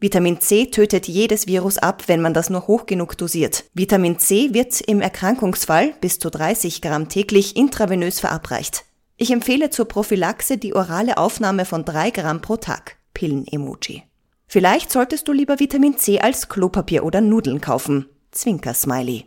Vitamin 0.00 0.40
C 0.40 0.66
tötet 0.66 1.08
jedes 1.08 1.46
Virus 1.46 1.78
ab, 1.78 2.04
wenn 2.06 2.20
man 2.20 2.34
das 2.34 2.50
nur 2.50 2.66
hoch 2.68 2.86
genug 2.86 3.16
dosiert. 3.16 3.64
Vitamin 3.74 4.18
C 4.18 4.52
wird 4.52 4.80
im 4.82 5.00
Erkrankungsfall 5.00 5.94
bis 6.00 6.18
zu 6.18 6.30
30 6.30 6.82
Gramm 6.82 7.08
täglich 7.08 7.56
intravenös 7.56 8.20
verabreicht. 8.20 8.84
Ich 9.16 9.32
empfehle 9.32 9.70
zur 9.70 9.88
Prophylaxe 9.88 10.58
die 10.58 10.74
orale 10.74 11.16
Aufnahme 11.16 11.64
von 11.64 11.84
3 11.84 12.10
Gramm 12.10 12.40
pro 12.40 12.56
Tag. 12.56 12.96
Pillen-Emoji. 13.14 14.04
Vielleicht 14.46 14.92
solltest 14.92 15.26
du 15.26 15.32
lieber 15.32 15.58
Vitamin 15.58 15.98
C 15.98 16.20
als 16.20 16.48
Klopapier 16.48 17.04
oder 17.04 17.20
Nudeln 17.20 17.60
kaufen. 17.60 18.06
Zwinker-Smiley. 18.32 19.26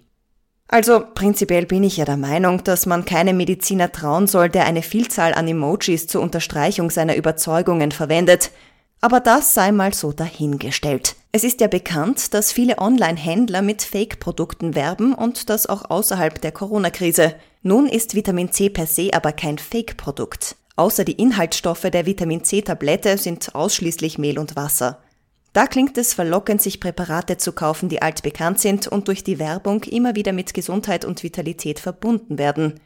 Also 0.67 1.03
prinzipiell 1.13 1.65
bin 1.65 1.83
ich 1.83 1.97
ja 1.97 2.05
der 2.05 2.15
Meinung, 2.15 2.63
dass 2.63 2.85
man 2.85 3.03
keinem 3.03 3.35
Mediziner 3.35 3.91
trauen 3.91 4.27
soll, 4.27 4.49
der 4.49 4.65
eine 4.65 4.81
Vielzahl 4.81 5.33
an 5.33 5.47
Emojis 5.47 6.07
zur 6.07 6.21
Unterstreichung 6.21 6.89
seiner 6.89 7.17
Überzeugungen 7.17 7.91
verwendet. 7.91 8.51
Aber 9.01 9.19
das 9.19 9.53
sei 9.53 9.71
mal 9.71 9.93
so 9.93 10.13
dahingestellt. 10.13 11.15
Es 11.33 11.43
ist 11.43 11.59
ja 11.59 11.67
bekannt, 11.67 12.33
dass 12.33 12.53
viele 12.53 12.77
Online-Händler 12.77 13.61
mit 13.61 13.81
Fake-Produkten 13.81 14.75
werben 14.75 15.13
und 15.13 15.49
das 15.49 15.65
auch 15.65 15.89
außerhalb 15.89 16.39
der 16.39 16.51
Corona-Krise. 16.51 17.35
Nun 17.63 17.87
ist 17.87 18.15
Vitamin 18.15 18.51
C 18.51 18.69
per 18.69 18.87
se 18.87 19.09
aber 19.13 19.33
kein 19.33 19.57
Fake-Produkt. 19.57 20.55
Außer 20.77 21.03
die 21.03 21.13
Inhaltsstoffe 21.13 21.89
der 21.91 22.05
Vitamin 22.05 22.43
C-Tablette 22.43 23.17
sind 23.17 23.55
ausschließlich 23.55 24.17
Mehl 24.17 24.39
und 24.39 24.55
Wasser. 24.55 24.99
Da 25.53 25.67
klingt 25.67 25.97
es 25.97 26.13
verlockend, 26.13 26.61
sich 26.61 26.79
Präparate 26.79 27.37
zu 27.37 27.51
kaufen, 27.51 27.89
die 27.89 28.01
altbekannt 28.01 28.59
sind 28.59 28.87
und 28.87 29.09
durch 29.09 29.23
die 29.23 29.37
Werbung 29.37 29.83
immer 29.83 30.15
wieder 30.15 30.31
mit 30.31 30.53
Gesundheit 30.53 31.03
und 31.03 31.23
Vitalität 31.23 31.79
verbunden 31.79 32.37
werden. 32.37 32.79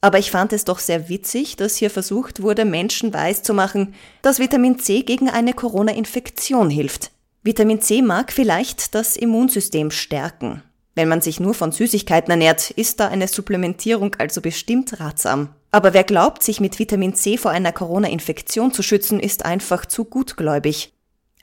Aber 0.00 0.18
ich 0.18 0.30
fand 0.30 0.52
es 0.52 0.64
doch 0.64 0.78
sehr 0.78 1.08
witzig, 1.08 1.56
dass 1.56 1.76
hier 1.76 1.90
versucht 1.90 2.40
wurde, 2.40 2.64
Menschen 2.64 3.12
weiszumachen, 3.12 3.94
dass 4.22 4.38
Vitamin 4.38 4.78
C 4.78 5.02
gegen 5.02 5.28
eine 5.28 5.54
Corona-Infektion 5.54 6.70
hilft. 6.70 7.10
Vitamin 7.42 7.80
C 7.80 8.02
mag 8.02 8.32
vielleicht 8.32 8.94
das 8.94 9.16
Immunsystem 9.16 9.90
stärken. 9.90 10.62
Wenn 10.94 11.08
man 11.08 11.20
sich 11.20 11.40
nur 11.40 11.54
von 11.54 11.72
Süßigkeiten 11.72 12.30
ernährt, 12.30 12.70
ist 12.70 13.00
da 13.00 13.08
eine 13.08 13.28
Supplementierung 13.28 14.14
also 14.18 14.40
bestimmt 14.40 15.00
ratsam. 15.00 15.48
Aber 15.70 15.92
wer 15.92 16.04
glaubt, 16.04 16.42
sich 16.42 16.60
mit 16.60 16.78
Vitamin 16.78 17.14
C 17.14 17.36
vor 17.36 17.50
einer 17.50 17.72
Corona-Infektion 17.72 18.72
zu 18.72 18.82
schützen, 18.82 19.20
ist 19.20 19.44
einfach 19.44 19.86
zu 19.86 20.04
gutgläubig. 20.04 20.95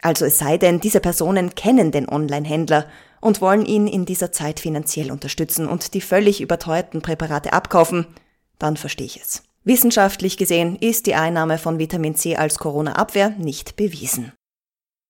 Also 0.04 0.26
es 0.26 0.38
sei 0.38 0.58
denn, 0.58 0.82
diese 0.82 1.00
Personen 1.00 1.56
kennen 1.56 1.92
den 1.92 2.10
Online-Händler 2.10 2.88
und 3.22 3.40
wollen 3.40 3.66
ihn 3.66 3.88
in 3.88 4.06
dieser 4.06 4.34
Zeit 4.34 4.60
finanziell 4.60 5.12
unterstützen 5.12 5.66
und 5.66 5.94
die 5.94 6.02
völlig 6.02 6.42
überteuerten 6.42 7.02
Präparate 7.02 7.54
abkaufen, 7.54 8.08
dann 8.60 8.76
verstehe 8.76 9.08
ich 9.08 9.22
es. 9.22 9.44
Wissenschaftlich 9.64 10.36
gesehen 10.36 10.76
ist 10.76 11.06
die 11.06 11.16
Einnahme 11.16 11.58
von 11.58 11.80
Vitamin 11.80 12.16
C 12.16 12.36
als 12.36 12.60
Corona-Abwehr 12.60 13.30
nicht 13.30 13.78
bewiesen. 13.78 14.34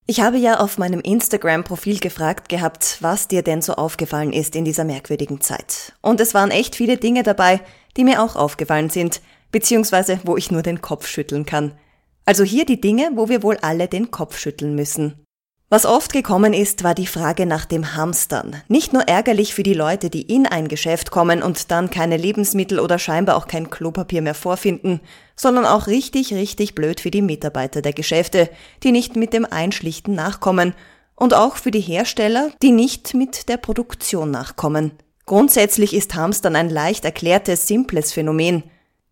Ich 0.06 0.22
habe 0.22 0.38
ja 0.38 0.60
auf 0.60 0.78
meinem 0.78 1.00
Instagram-Profil 1.00 1.98
gefragt 1.98 2.48
gehabt, 2.48 2.98
was 3.00 3.28
dir 3.28 3.42
denn 3.42 3.64
so 3.64 3.74
aufgefallen 3.74 4.32
ist 4.32 4.56
in 4.56 4.64
dieser 4.64 4.84
merkwürdigen 4.84 5.42
Zeit. 5.42 5.94
Und 6.02 6.22
es 6.22 6.36
waren 6.36 6.52
echt 6.52 6.76
viele 6.76 6.98
Dinge 6.98 7.24
dabei, 7.24 7.62
die 7.98 8.04
mir 8.04 8.22
auch 8.22 8.36
aufgefallen 8.36 8.92
sind, 8.92 9.22
beziehungsweise 9.52 10.20
wo 10.24 10.38
ich 10.38 10.52
nur 10.52 10.62
den 10.62 10.82
Kopf 10.82 11.08
schütteln 11.08 11.48
kann. 11.48 11.72
Also 12.26 12.44
hier 12.44 12.66
die 12.66 12.80
Dinge, 12.80 13.12
wo 13.16 13.30
wir 13.30 13.44
wohl 13.44 13.58
alle 13.62 13.88
den 13.88 14.12
Kopf 14.12 14.38
schütteln 14.38 14.76
müssen. 14.76 15.24
Was 15.74 15.88
oft 15.88 16.14
gekommen 16.14 16.54
ist, 16.54 16.84
war 16.84 16.94
die 16.94 17.08
Frage 17.08 17.48
nach 17.48 17.66
dem 17.66 17.96
Hamstern. 17.96 18.62
Nicht 18.68 18.94
nur 18.94 19.08
ärgerlich 19.08 19.56
für 19.56 19.64
die 19.64 19.74
Leute, 19.74 20.12
die 20.12 20.22
in 20.22 20.46
ein 20.46 20.68
Geschäft 20.68 21.10
kommen 21.10 21.42
und 21.42 21.72
dann 21.72 21.90
keine 21.90 22.16
Lebensmittel 22.16 22.80
oder 22.80 23.00
scheinbar 23.00 23.36
auch 23.36 23.48
kein 23.48 23.72
Klopapier 23.72 24.22
mehr 24.22 24.36
vorfinden, 24.36 25.02
sondern 25.36 25.66
auch 25.66 25.88
richtig, 25.88 26.32
richtig 26.32 26.76
blöd 26.76 27.00
für 27.00 27.10
die 27.10 27.24
Mitarbeiter 27.24 27.82
der 27.82 27.94
Geschäfte, 27.94 28.52
die 28.84 28.92
nicht 28.92 29.16
mit 29.16 29.34
dem 29.34 29.46
Einschlichten 29.46 30.14
nachkommen 30.14 30.76
und 31.16 31.34
auch 31.34 31.56
für 31.56 31.72
die 31.72 31.82
Hersteller, 31.82 32.52
die 32.62 32.72
nicht 32.72 33.16
mit 33.16 33.50
der 33.50 33.58
Produktion 33.58 34.30
nachkommen. 34.30 34.92
Grundsätzlich 35.26 35.96
ist 35.96 36.14
Hamstern 36.14 36.56
ein 36.56 36.70
leicht 36.70 37.04
erklärtes, 37.04 37.66
simples 37.66 38.14
Phänomen. 38.14 38.64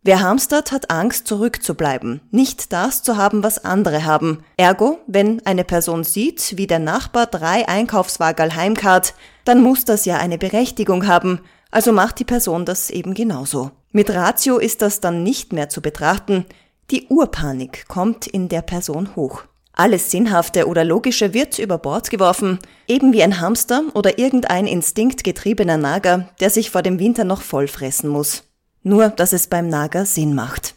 Wer 0.04 0.22
hamstert, 0.22 0.72
hat 0.72 0.90
Angst, 0.90 1.28
zurückzubleiben, 1.28 2.22
nicht 2.32 2.74
das 2.74 3.04
zu 3.04 3.18
haben, 3.18 3.44
was 3.44 3.64
andere 3.64 4.04
haben. 4.04 4.44
Ergo, 4.58 4.98
wenn 5.06 5.46
eine 5.46 5.64
Person 5.64 6.04
sieht, 6.04 6.58
wie 6.58 6.66
der 6.66 6.80
Nachbar 6.80 7.28
drei 7.28 7.68
Einkaufswagen 7.68 8.56
heimkart, 8.56 9.14
dann 9.46 9.62
muss 9.62 9.86
das 9.86 10.06
ja 10.06 10.18
eine 10.18 10.40
Berechtigung 10.40 11.06
haben, 11.06 11.42
also 11.70 11.92
macht 11.92 12.18
die 12.18 12.26
Person 12.26 12.66
das 12.66 12.90
eben 12.90 13.14
genauso. 13.14 13.70
Mit 13.92 14.10
Ratio 14.10 14.58
ist 14.58 14.82
das 14.82 15.02
dann 15.02 15.22
nicht 15.22 15.54
mehr 15.54 15.70
zu 15.70 15.82
betrachten, 15.82 16.46
die 16.90 17.06
Urpanik 17.08 17.88
kommt 17.88 18.26
in 18.26 18.50
der 18.50 18.64
Person 18.64 19.16
hoch. 19.16 19.44
Alles 19.72 20.10
Sinnhafte 20.10 20.68
oder 20.68 20.84
Logische 20.84 21.36
wird 21.36 21.60
über 21.60 21.78
Bord 21.78 22.10
geworfen, 22.10 22.58
eben 22.88 23.14
wie 23.14 23.22
ein 23.22 23.40
Hamster 23.40 23.84
oder 23.94 24.18
irgendein 24.18 24.66
instinktgetriebener 24.66 25.78
Nager, 25.78 26.28
der 26.40 26.50
sich 26.50 26.72
vor 26.72 26.82
dem 26.82 26.98
Winter 26.98 27.24
noch 27.24 27.42
vollfressen 27.42 28.10
muss. 28.10 28.51
Nur, 28.84 29.10
dass 29.10 29.34
es 29.34 29.48
beim 29.48 29.68
Nager 29.68 30.06
Sinn 30.06 30.34
macht. 30.34 30.76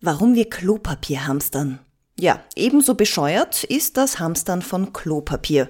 Warum 0.00 0.34
wir 0.34 0.48
Klopapier 0.48 1.26
hamstern? 1.26 1.80
Ja, 2.18 2.42
ebenso 2.56 2.94
bescheuert 2.94 3.64
ist 3.64 3.96
das 3.96 4.18
Hamstern 4.18 4.62
von 4.62 4.92
Klopapier. 4.92 5.68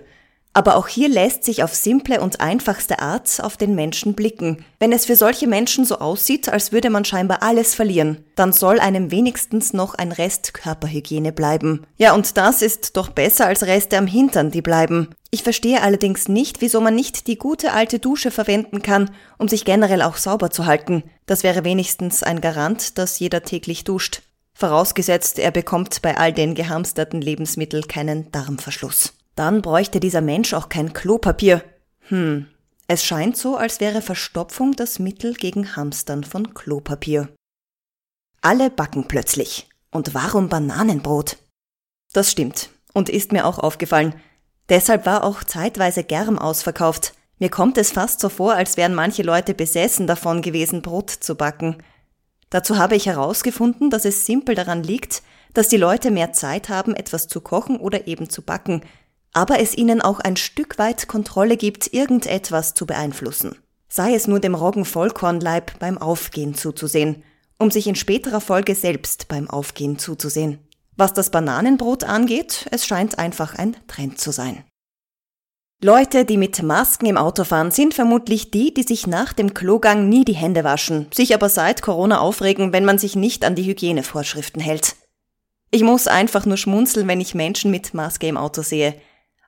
Aber 0.52 0.74
auch 0.76 0.88
hier 0.88 1.08
lässt 1.08 1.44
sich 1.44 1.62
auf 1.62 1.74
simple 1.74 2.20
und 2.20 2.40
einfachste 2.40 2.98
Art 2.98 3.40
auf 3.40 3.56
den 3.56 3.76
Menschen 3.76 4.14
blicken. 4.14 4.64
Wenn 4.80 4.92
es 4.92 5.06
für 5.06 5.14
solche 5.14 5.46
Menschen 5.46 5.84
so 5.84 5.98
aussieht, 5.98 6.48
als 6.48 6.72
würde 6.72 6.90
man 6.90 7.04
scheinbar 7.04 7.44
alles 7.44 7.76
verlieren, 7.76 8.24
dann 8.34 8.52
soll 8.52 8.80
einem 8.80 9.12
wenigstens 9.12 9.72
noch 9.72 9.94
ein 9.94 10.10
Rest 10.10 10.52
Körperhygiene 10.52 11.30
bleiben. 11.30 11.86
Ja, 11.98 12.14
und 12.14 12.36
das 12.36 12.62
ist 12.62 12.96
doch 12.96 13.10
besser 13.10 13.46
als 13.46 13.62
Reste 13.62 13.96
am 13.96 14.08
Hintern, 14.08 14.50
die 14.50 14.62
bleiben. 14.62 15.10
Ich 15.30 15.44
verstehe 15.44 15.82
allerdings 15.82 16.28
nicht, 16.28 16.60
wieso 16.60 16.80
man 16.80 16.96
nicht 16.96 17.28
die 17.28 17.38
gute 17.38 17.72
alte 17.72 18.00
Dusche 18.00 18.32
verwenden 18.32 18.82
kann, 18.82 19.10
um 19.38 19.46
sich 19.46 19.64
generell 19.64 20.02
auch 20.02 20.16
sauber 20.16 20.50
zu 20.50 20.66
halten. 20.66 21.04
Das 21.26 21.44
wäre 21.44 21.62
wenigstens 21.62 22.24
ein 22.24 22.40
Garant, 22.40 22.98
dass 22.98 23.20
jeder 23.20 23.44
täglich 23.44 23.84
duscht. 23.84 24.22
Vorausgesetzt, 24.54 25.38
er 25.38 25.52
bekommt 25.52 26.02
bei 26.02 26.16
all 26.16 26.32
den 26.32 26.56
gehamsterten 26.56 27.20
Lebensmitteln 27.20 27.86
keinen 27.86 28.32
Darmverschluss. 28.32 29.14
Dann 29.40 29.62
bräuchte 29.62 30.00
dieser 30.00 30.20
Mensch 30.20 30.52
auch 30.52 30.68
kein 30.68 30.92
Klopapier. 30.92 31.64
Hm, 32.08 32.46
es 32.88 33.02
scheint 33.02 33.38
so, 33.38 33.56
als 33.56 33.80
wäre 33.80 34.02
Verstopfung 34.02 34.76
das 34.76 34.98
Mittel 34.98 35.32
gegen 35.32 35.76
Hamstern 35.76 36.24
von 36.24 36.52
Klopapier. 36.52 37.30
Alle 38.42 38.68
backen 38.68 39.08
plötzlich. 39.08 39.70
Und 39.90 40.12
warum 40.12 40.50
Bananenbrot? 40.50 41.38
Das 42.12 42.30
stimmt 42.30 42.68
und 42.92 43.08
ist 43.08 43.32
mir 43.32 43.46
auch 43.46 43.58
aufgefallen. 43.58 44.14
Deshalb 44.68 45.06
war 45.06 45.24
auch 45.24 45.42
zeitweise 45.42 46.04
Germ 46.04 46.38
ausverkauft. 46.38 47.14
Mir 47.38 47.48
kommt 47.48 47.78
es 47.78 47.92
fast 47.92 48.20
so 48.20 48.28
vor, 48.28 48.52
als 48.52 48.76
wären 48.76 48.94
manche 48.94 49.22
Leute 49.22 49.54
besessen 49.54 50.06
davon 50.06 50.42
gewesen, 50.42 50.82
Brot 50.82 51.08
zu 51.08 51.34
backen. 51.34 51.82
Dazu 52.50 52.76
habe 52.76 52.94
ich 52.94 53.06
herausgefunden, 53.06 53.88
dass 53.88 54.04
es 54.04 54.26
simpel 54.26 54.54
daran 54.54 54.82
liegt, 54.82 55.22
dass 55.54 55.68
die 55.68 55.78
Leute 55.78 56.10
mehr 56.10 56.34
Zeit 56.34 56.68
haben, 56.68 56.94
etwas 56.94 57.26
zu 57.26 57.40
kochen 57.40 57.78
oder 57.78 58.06
eben 58.06 58.28
zu 58.28 58.42
backen, 58.42 58.82
aber 59.32 59.60
es 59.60 59.76
ihnen 59.76 60.00
auch 60.00 60.20
ein 60.20 60.36
Stück 60.36 60.78
weit 60.78 61.08
Kontrolle 61.08 61.56
gibt, 61.56 61.92
irgendetwas 61.92 62.74
zu 62.74 62.86
beeinflussen. 62.86 63.56
Sei 63.88 64.14
es 64.14 64.26
nur 64.26 64.40
dem 64.40 64.54
Roggenvollkornleib 64.54 65.78
beim 65.78 65.98
Aufgehen 65.98 66.54
zuzusehen, 66.54 67.22
um 67.58 67.70
sich 67.70 67.86
in 67.86 67.94
späterer 67.94 68.40
Folge 68.40 68.74
selbst 68.74 69.28
beim 69.28 69.48
Aufgehen 69.50 69.98
zuzusehen. 69.98 70.58
Was 70.96 71.14
das 71.14 71.30
Bananenbrot 71.30 72.04
angeht, 72.04 72.66
es 72.70 72.86
scheint 72.86 73.18
einfach 73.18 73.54
ein 73.54 73.76
Trend 73.86 74.20
zu 74.20 74.32
sein. 74.32 74.64
Leute, 75.82 76.26
die 76.26 76.36
mit 76.36 76.62
Masken 76.62 77.06
im 77.06 77.16
Auto 77.16 77.44
fahren, 77.44 77.70
sind 77.70 77.94
vermutlich 77.94 78.50
die, 78.50 78.74
die 78.74 78.82
sich 78.82 79.06
nach 79.06 79.32
dem 79.32 79.54
Klogang 79.54 80.10
nie 80.10 80.26
die 80.26 80.34
Hände 80.34 80.62
waschen, 80.62 81.06
sich 81.14 81.32
aber 81.32 81.48
seit 81.48 81.80
Corona 81.80 82.20
aufregen, 82.20 82.74
wenn 82.74 82.84
man 82.84 82.98
sich 82.98 83.16
nicht 83.16 83.46
an 83.46 83.54
die 83.54 83.64
Hygienevorschriften 83.64 84.60
hält. 84.60 84.96
Ich 85.70 85.82
muss 85.82 86.06
einfach 86.06 86.44
nur 86.44 86.58
schmunzeln, 86.58 87.08
wenn 87.08 87.20
ich 87.20 87.34
Menschen 87.34 87.70
mit 87.70 87.94
Maske 87.94 88.26
im 88.26 88.36
Auto 88.36 88.60
sehe. 88.60 88.94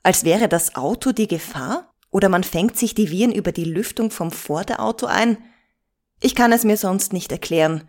Als 0.03 0.25
wäre 0.25 0.49
das 0.49 0.75
Auto 0.75 1.13
die 1.13 1.29
Gefahr? 1.29 1.93
Oder 2.11 2.29
man 2.29 2.45
fängt 2.45 2.77
sich 2.77 2.95
die 2.95 3.11
Viren 3.11 3.33
über 3.33 3.53
die 3.53 3.65
Lüftung 3.65 4.11
vom 4.11 4.31
Vorderauto 4.31 5.07
ein? 5.07 5.39
Ich 6.21 6.35
kann 6.35 6.53
es 6.53 6.65
mir 6.65 6.77
sonst 6.77 7.13
nicht 7.13 7.33
erklären. 7.33 7.89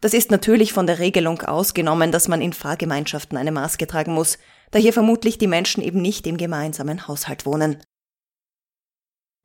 Das 0.00 0.14
ist 0.14 0.30
natürlich 0.30 0.72
von 0.72 0.86
der 0.86 0.98
Regelung 0.98 1.42
ausgenommen, 1.42 2.12
dass 2.12 2.28
man 2.28 2.42
in 2.42 2.52
Fahrgemeinschaften 2.52 3.38
eine 3.38 3.52
Maske 3.52 3.86
tragen 3.86 4.12
muss, 4.12 4.38
da 4.72 4.78
hier 4.78 4.92
vermutlich 4.92 5.38
die 5.38 5.46
Menschen 5.46 5.82
eben 5.82 6.02
nicht 6.02 6.26
im 6.26 6.36
gemeinsamen 6.36 7.06
Haushalt 7.06 7.46
wohnen. 7.46 7.82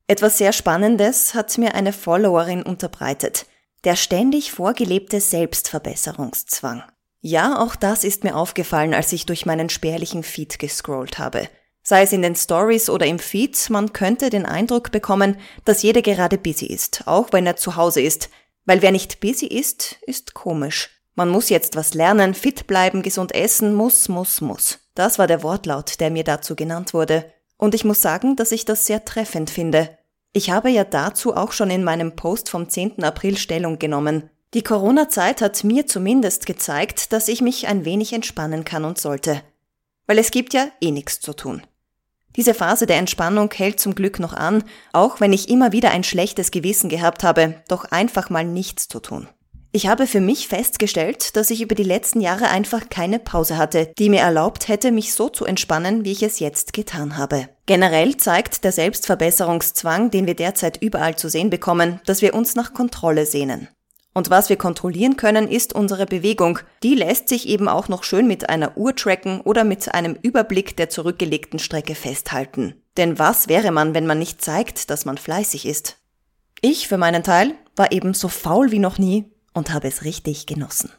Etwas 0.08 0.38
sehr 0.38 0.54
Spannendes 0.54 1.36
hat 1.36 1.58
mir 1.58 1.76
eine 1.76 1.94
Followerin 1.94 2.64
unterbreitet. 2.64 3.46
Der 3.84 3.96
ständig 3.96 4.52
vorgelebte 4.52 5.22
Selbstverbesserungszwang. 5.22 6.84
Ja, 7.22 7.60
auch 7.60 7.76
das 7.76 8.04
ist 8.04 8.24
mir 8.24 8.36
aufgefallen, 8.36 8.94
als 8.94 9.14
ich 9.14 9.26
durch 9.26 9.46
meinen 9.46 9.70
spärlichen 9.70 10.24
Feed 10.24 10.60
gescrollt 10.60 11.20
habe. 11.20 11.50
Sei 11.89 12.01
es 12.01 12.12
in 12.12 12.22
den 12.22 12.36
Stories 12.36 12.89
oder 12.89 13.06
im 13.06 13.17
Feed, 13.17 13.70
man 13.70 13.94
könnte 13.94 14.29
den 14.29 14.46
Eindruck 14.46 14.91
bekommen, 14.91 15.38
dass 15.63 15.84
jeder 15.84 16.01
gerade 16.01 16.38
busy 16.38 16.65
ist, 16.65 17.08
auch 17.08 17.32
wenn 17.32 17.48
er 17.48 17.56
zu 17.56 17.77
Hause 17.77 18.01
ist, 18.01 18.29
weil 18.65 18.82
wer 18.82 18.91
nicht 18.91 19.22
busy 19.22 19.46
ist, 19.46 19.96
ist 20.06 20.34
komisch. 20.34 20.89
Man 21.15 21.29
muss 21.29 21.48
jetzt 21.48 21.77
was 21.77 21.94
lernen, 21.94 22.34
fit 22.34 22.67
bleiben, 22.67 23.03
gesund 23.03 23.34
essen, 23.34 23.74
muss, 23.74 24.10
muss, 24.10 24.41
muss. 24.41 24.79
Das 24.96 25.17
war 25.17 25.27
der 25.27 25.44
Wortlaut, 25.44 26.01
der 26.01 26.12
mir 26.12 26.25
dazu 26.25 26.58
genannt 26.58 26.94
wurde. 26.94 27.32
Und 27.56 27.74
ich 27.74 27.86
muss 27.86 28.01
sagen, 28.01 28.36
dass 28.36 28.51
ich 28.51 28.65
das 28.65 28.86
sehr 28.86 29.06
treffend 29.06 29.50
finde. 29.50 29.98
Ich 30.34 30.50
habe 30.50 30.70
ja 30.70 30.84
dazu 30.84 31.38
auch 31.38 31.53
schon 31.53 31.70
in 31.70 31.86
meinem 31.86 32.17
Post 32.17 32.50
vom 32.50 32.67
10. 32.67 33.01
April 33.01 33.38
Stellung 33.38 33.79
genommen. 33.79 34.29
Die 34.53 34.62
Corona-Zeit 34.62 35.39
hat 35.39 35.63
mir 35.63 35.88
zumindest 35.88 36.48
gezeigt, 36.48 37.13
dass 37.13 37.29
ich 37.29 37.41
mich 37.41 37.70
ein 37.70 37.86
wenig 37.86 38.12
entspannen 38.12 38.65
kann 38.65 38.84
und 38.84 38.98
sollte. 38.98 39.41
Weil 40.06 40.17
es 40.17 40.32
gibt 40.32 40.53
ja 40.53 40.67
eh 40.82 40.91
nichts 40.91 41.22
zu 41.22 41.32
tun. 41.32 41.62
Diese 42.38 42.53
Phase 42.53 42.86
der 42.86 42.98
Entspannung 42.98 43.51
hält 43.51 43.79
zum 43.79 43.96
Glück 43.96 44.20
noch 44.20 44.34
an, 44.34 44.63
auch 44.94 45.20
wenn 45.20 45.34
ich 45.34 45.50
immer 45.50 45.72
wieder 45.72 45.89
ein 45.91 46.03
schlechtes 46.03 46.51
Gewissen 46.51 46.88
gehabt 46.88 47.24
habe, 47.24 47.56
doch 47.67 47.86
einfach 47.86 48.29
mal 48.29 48.46
nichts 48.46 48.88
zu 48.88 49.00
tun. 49.00 49.27
Ich 49.72 49.88
habe 49.88 50.08
für 50.08 50.22
mich 50.22 50.48
festgestellt, 50.48 51.36
dass 51.36 51.50
ich 51.50 51.62
über 51.62 51.75
die 51.75 51.84
letzten 51.84 52.22
Jahre 52.22 52.50
einfach 52.50 52.89
keine 52.89 53.20
Pause 53.20 53.58
hatte, 53.58 53.91
die 53.98 54.10
mir 54.10 54.22
erlaubt 54.22 54.70
hätte, 54.70 54.91
mich 54.91 55.13
so 55.13 55.29
zu 55.29 55.46
entspannen, 55.46 56.06
wie 56.06 56.13
ich 56.13 56.24
es 56.24 56.39
jetzt 56.39 56.74
getan 56.74 57.17
habe. 57.17 57.50
Generell 57.65 58.15
zeigt 58.17 58.63
der 58.63 58.72
Selbstverbesserungszwang, 58.72 60.10
den 60.10 60.25
wir 60.25 60.36
derzeit 60.36 60.82
überall 60.82 61.15
zu 61.15 61.29
sehen 61.29 61.50
bekommen, 61.50 62.00
dass 62.06 62.22
wir 62.22 62.34
uns 62.34 62.56
nach 62.56 62.74
Kontrolle 62.74 63.25
sehnen. 63.25 63.67
Und 64.18 64.32
was 64.32 64.50
wir 64.50 64.56
kontrollieren 64.56 65.16
können, 65.16 65.48
ist 65.48 65.74
unsere 65.74 66.08
Bewegung. 66.08 66.58
Die 66.82 66.96
lässt 66.96 67.30
sich 67.30 67.48
eben 67.48 67.68
auch 67.68 67.88
noch 67.88 68.04
schön 68.04 68.26
mit 68.26 68.50
einer 68.50 68.76
Uhr 68.76 68.96
tracken 68.96 69.42
oder 69.42 69.64
mit 69.64 69.94
einem 69.94 70.18
Überblick 70.20 70.76
der 70.76 70.90
zurückgelegten 70.90 71.60
Strecke 71.60 71.94
festhalten. 71.94 72.82
Denn 72.98 73.20
was 73.20 73.48
wäre 73.48 73.70
man, 73.70 73.94
wenn 73.94 74.08
man 74.08 74.18
nicht 74.18 74.42
zeigt, 74.42 74.90
dass 74.90 75.06
man 75.06 75.20
fleißig 75.20 75.68
ist? 75.68 75.98
Ich 76.62 76.88
für 76.88 76.98
meinen 76.98 77.22
Teil 77.22 77.54
war 77.76 77.92
eben 77.92 78.16
so 78.16 78.28
faul 78.28 78.72
wie 78.72 78.80
noch 78.80 78.98
nie 78.98 79.32
und 79.54 79.72
habe 79.72 79.88
es 79.88 80.04
richtig 80.04 80.48
genossen. 80.48 80.92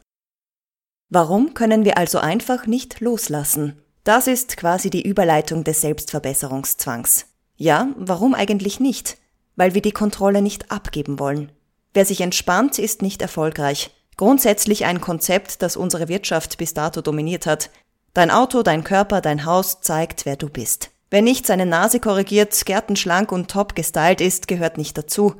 Warum 1.09 1.53
können 1.53 1.83
wir 1.83 1.97
also 1.97 2.19
einfach 2.19 2.67
nicht 2.67 3.01
loslassen? 3.01 3.81
Das 4.05 4.27
ist 4.27 4.55
quasi 4.55 4.89
die 4.89 5.05
Überleitung 5.05 5.65
des 5.65 5.81
Selbstverbesserungszwangs. 5.81 7.25
Ja, 7.57 7.89
warum 7.97 8.33
eigentlich 8.33 8.79
nicht? 8.79 9.17
Weil 9.57 9.73
wir 9.73 9.81
die 9.81 9.91
Kontrolle 9.91 10.41
nicht 10.41 10.71
abgeben 10.71 11.19
wollen. 11.19 11.51
Wer 11.93 12.05
sich 12.05 12.21
entspannt, 12.21 12.79
ist 12.79 13.01
nicht 13.01 13.21
erfolgreich. 13.21 13.91
Grundsätzlich 14.17 14.85
ein 14.85 15.01
Konzept, 15.01 15.61
das 15.61 15.77
unsere 15.77 16.07
Wirtschaft 16.07 16.57
bis 16.57 16.73
dato 16.73 17.01
dominiert 17.01 17.45
hat. 17.45 17.69
Dein 18.13 18.31
Auto, 18.31 18.63
dein 18.63 18.83
Körper, 18.83 19.21
dein 19.21 19.45
Haus 19.45 19.81
zeigt, 19.81 20.25
wer 20.25 20.35
du 20.35 20.49
bist. 20.49 20.91
Wer 21.09 21.21
nicht 21.21 21.47
seine 21.47 21.65
Nase 21.65 21.99
korrigiert, 21.99 22.65
gärtenschlank 22.65 23.31
und 23.31 23.49
top 23.49 23.75
gestylt 23.75 24.21
ist, 24.21 24.47
gehört 24.47 24.77
nicht 24.77 24.97
dazu. 24.97 25.35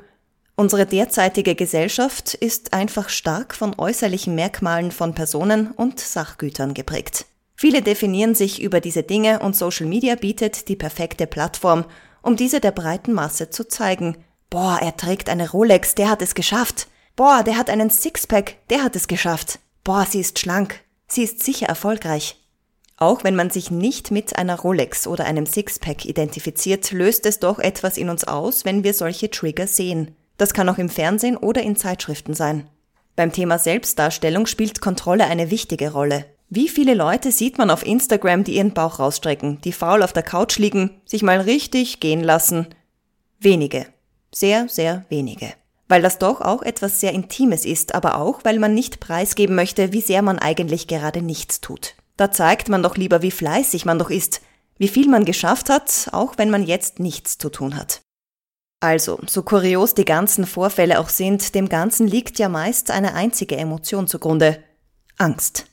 Unsere 0.56 0.84
derzeitige 0.84 1.54
Gesellschaft 1.54 2.34
ist 2.34 2.72
einfach 2.72 3.08
stark 3.08 3.54
von 3.54 3.78
äußerlichen 3.78 4.34
Merkmalen 4.34 4.90
von 4.90 5.14
Personen 5.14 5.70
und 5.70 6.00
Sachgütern 6.00 6.74
geprägt. 6.74 7.26
Viele 7.56 7.82
definieren 7.82 8.34
sich 8.34 8.60
über 8.60 8.80
diese 8.80 9.02
Dinge 9.02 9.40
und 9.40 9.56
Social 9.56 9.86
Media 9.86 10.16
bietet 10.16 10.68
die 10.68 10.76
perfekte 10.76 11.26
Plattform, 11.26 11.84
um 12.22 12.36
diese 12.36 12.60
der 12.60 12.72
breiten 12.72 13.12
Masse 13.12 13.50
zu 13.50 13.68
zeigen. 13.68 14.16
Boah, 14.50 14.80
er 14.82 14.96
trägt 14.96 15.28
eine 15.28 15.48
Rolex, 15.48 15.94
der 15.94 16.10
hat 16.10 16.22
es 16.22 16.34
geschafft. 16.34 16.88
Boah, 17.14 17.44
der 17.44 17.56
hat 17.56 17.70
einen 17.70 17.88
Sixpack, 17.88 18.56
der 18.68 18.82
hat 18.82 18.96
es 18.96 19.06
geschafft. 19.06 19.60
Boah, 19.84 20.04
sie 20.04 20.18
ist 20.18 20.40
schlank, 20.40 20.80
sie 21.06 21.22
ist 21.22 21.42
sicher 21.42 21.66
erfolgreich. 21.66 22.36
Auch 22.96 23.24
wenn 23.24 23.36
man 23.36 23.48
sich 23.48 23.70
nicht 23.70 24.10
mit 24.10 24.36
einer 24.36 24.58
Rolex 24.58 25.06
oder 25.06 25.24
einem 25.24 25.46
Sixpack 25.46 26.04
identifiziert, 26.04 26.90
löst 26.90 27.24
es 27.26 27.38
doch 27.38 27.60
etwas 27.60 27.96
in 27.96 28.10
uns 28.10 28.24
aus, 28.24 28.64
wenn 28.64 28.84
wir 28.84 28.92
solche 28.92 29.30
Trigger 29.30 29.66
sehen. 29.66 30.16
Das 30.36 30.52
kann 30.52 30.68
auch 30.68 30.78
im 30.78 30.90
Fernsehen 30.90 31.36
oder 31.36 31.62
in 31.62 31.76
Zeitschriften 31.76 32.34
sein. 32.34 32.68
Beim 33.16 33.32
Thema 33.32 33.58
Selbstdarstellung 33.58 34.46
spielt 34.46 34.80
Kontrolle 34.80 35.24
eine 35.26 35.50
wichtige 35.50 35.92
Rolle. 35.92 36.26
Wie 36.48 36.68
viele 36.68 36.94
Leute 36.94 37.30
sieht 37.30 37.58
man 37.58 37.70
auf 37.70 37.86
Instagram, 37.86 38.42
die 38.44 38.56
ihren 38.56 38.74
Bauch 38.74 38.98
rausstrecken, 38.98 39.60
die 39.62 39.72
faul 39.72 40.02
auf 40.02 40.12
der 40.12 40.24
Couch 40.24 40.58
liegen, 40.58 41.00
sich 41.04 41.22
mal 41.22 41.40
richtig 41.40 42.00
gehen 42.00 42.24
lassen? 42.24 42.66
Wenige. 43.38 43.86
Sehr, 44.32 44.68
sehr 44.68 45.04
wenige. 45.08 45.52
Weil 45.88 46.02
das 46.02 46.18
doch 46.18 46.40
auch 46.40 46.62
etwas 46.62 47.00
sehr 47.00 47.12
Intimes 47.12 47.64
ist, 47.64 47.94
aber 47.94 48.16
auch, 48.18 48.44
weil 48.44 48.58
man 48.58 48.74
nicht 48.74 49.00
preisgeben 49.00 49.56
möchte, 49.56 49.92
wie 49.92 50.00
sehr 50.00 50.22
man 50.22 50.38
eigentlich 50.38 50.86
gerade 50.86 51.20
nichts 51.20 51.60
tut. 51.60 51.94
Da 52.16 52.30
zeigt 52.30 52.68
man 52.68 52.82
doch 52.82 52.96
lieber, 52.96 53.22
wie 53.22 53.32
fleißig 53.32 53.84
man 53.86 53.98
doch 53.98 54.10
ist, 54.10 54.40
wie 54.78 54.88
viel 54.88 55.08
man 55.08 55.24
geschafft 55.24 55.68
hat, 55.68 56.08
auch 56.12 56.38
wenn 56.38 56.50
man 56.50 56.64
jetzt 56.64 57.00
nichts 57.00 57.38
zu 57.38 57.50
tun 57.50 57.76
hat. 57.76 58.02
Also, 58.78 59.18
so 59.26 59.42
kurios 59.42 59.94
die 59.94 60.04
ganzen 60.04 60.46
Vorfälle 60.46 61.00
auch 61.00 61.08
sind, 61.08 61.54
dem 61.54 61.68
Ganzen 61.68 62.06
liegt 62.06 62.38
ja 62.38 62.48
meist 62.48 62.90
eine 62.90 63.14
einzige 63.14 63.56
Emotion 63.56 64.06
zugrunde. 64.06 64.62
Angst. 65.18 65.66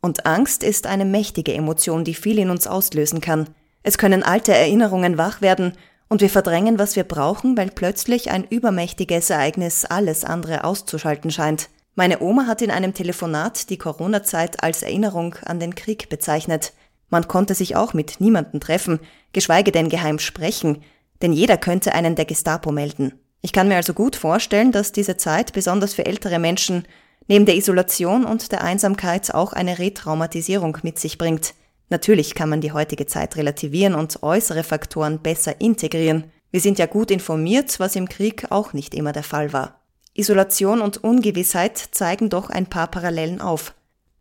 Und 0.00 0.24
Angst 0.24 0.62
ist 0.62 0.86
eine 0.86 1.04
mächtige 1.04 1.52
Emotion, 1.52 2.04
die 2.04 2.14
viel 2.14 2.38
in 2.38 2.50
uns 2.50 2.66
auslösen 2.66 3.20
kann. 3.20 3.48
Es 3.82 3.98
können 3.98 4.22
alte 4.22 4.54
Erinnerungen 4.54 5.18
wach 5.18 5.40
werden 5.40 5.76
und 6.14 6.20
wir 6.20 6.30
verdrängen, 6.30 6.78
was 6.78 6.94
wir 6.94 7.02
brauchen, 7.02 7.56
weil 7.56 7.70
plötzlich 7.70 8.30
ein 8.30 8.44
übermächtiges 8.44 9.30
Ereignis 9.30 9.84
alles 9.84 10.24
andere 10.24 10.62
auszuschalten 10.62 11.32
scheint. 11.32 11.70
Meine 11.96 12.20
Oma 12.20 12.46
hat 12.46 12.62
in 12.62 12.70
einem 12.70 12.94
Telefonat 12.94 13.68
die 13.68 13.78
Corona-Zeit 13.78 14.62
als 14.62 14.84
Erinnerung 14.84 15.34
an 15.44 15.58
den 15.58 15.74
Krieg 15.74 16.08
bezeichnet. 16.10 16.72
Man 17.10 17.26
konnte 17.26 17.56
sich 17.56 17.74
auch 17.74 17.94
mit 17.94 18.20
niemandem 18.20 18.60
treffen, 18.60 19.00
geschweige 19.32 19.72
denn 19.72 19.88
geheim 19.88 20.20
sprechen, 20.20 20.84
denn 21.20 21.32
jeder 21.32 21.56
könnte 21.56 21.94
einen 21.94 22.14
der 22.14 22.26
Gestapo 22.26 22.70
melden. 22.70 23.18
Ich 23.42 23.52
kann 23.52 23.66
mir 23.66 23.74
also 23.74 23.92
gut 23.92 24.14
vorstellen, 24.14 24.70
dass 24.70 24.92
diese 24.92 25.16
Zeit 25.16 25.52
besonders 25.52 25.94
für 25.94 26.06
ältere 26.06 26.38
Menschen 26.38 26.84
neben 27.26 27.44
der 27.44 27.56
Isolation 27.56 28.24
und 28.24 28.52
der 28.52 28.62
Einsamkeit 28.62 29.34
auch 29.34 29.52
eine 29.52 29.80
Retraumatisierung 29.80 30.78
mit 30.84 31.00
sich 31.00 31.18
bringt. 31.18 31.54
Natürlich 31.90 32.34
kann 32.34 32.48
man 32.48 32.60
die 32.60 32.72
heutige 32.72 33.06
Zeit 33.06 33.36
relativieren 33.36 33.94
und 33.94 34.22
äußere 34.22 34.64
Faktoren 34.64 35.20
besser 35.20 35.60
integrieren. 35.60 36.30
Wir 36.50 36.60
sind 36.60 36.78
ja 36.78 36.86
gut 36.86 37.10
informiert, 37.10 37.78
was 37.80 37.96
im 37.96 38.08
Krieg 38.08 38.46
auch 38.50 38.72
nicht 38.72 38.94
immer 38.94 39.12
der 39.12 39.22
Fall 39.22 39.52
war. 39.52 39.80
Isolation 40.14 40.80
und 40.80 41.02
Ungewissheit 41.02 41.76
zeigen 41.76 42.30
doch 42.30 42.48
ein 42.48 42.66
paar 42.66 42.86
Parallelen 42.86 43.40
auf. 43.40 43.74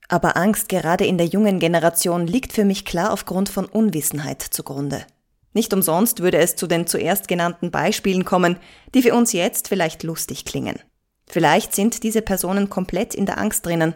Aber 0.10 0.36
Angst 0.36 0.68
gerade 0.68 1.06
in 1.06 1.18
der 1.18 1.28
jungen 1.28 1.60
Generation 1.60 2.28
liegt 2.28 2.52
für 2.52 2.66
mich 2.66 2.86
klar 2.86 3.14
aufgrund 3.14 3.50
von 3.50 3.66
Unwissenheit 3.66 4.42
zugrunde. 4.42 5.06
Nicht 5.54 5.74
umsonst 5.74 6.22
würde 6.22 6.40
es 6.40 6.56
zu 6.56 6.68
den 6.68 6.88
zuerst 6.88 7.28
genannten 7.28 7.70
Beispielen 7.72 8.26
kommen, 8.26 8.58
die 8.96 9.04
für 9.04 9.14
uns 9.14 9.34
jetzt 9.34 9.68
vielleicht 9.68 10.04
lustig 10.04 10.46
klingen. 10.46 10.80
Vielleicht 11.28 11.74
sind 11.76 12.04
diese 12.04 12.22
Personen 12.22 12.70
komplett 12.70 13.16
in 13.16 13.26
der 13.26 13.38
Angst 13.38 13.66
drinnen, 13.66 13.94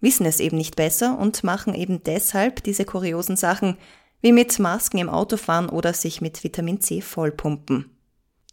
wissen 0.00 0.26
es 0.26 0.40
eben 0.40 0.56
nicht 0.56 0.76
besser 0.76 1.18
und 1.18 1.44
machen 1.44 1.74
eben 1.74 2.02
deshalb 2.04 2.62
diese 2.62 2.84
kuriosen 2.84 3.36
Sachen, 3.36 3.76
wie 4.20 4.32
mit 4.32 4.58
Masken 4.58 4.98
im 4.98 5.08
Autofahren 5.08 5.68
oder 5.68 5.92
sich 5.92 6.20
mit 6.20 6.42
Vitamin 6.42 6.80
C 6.80 7.00
vollpumpen. 7.00 7.90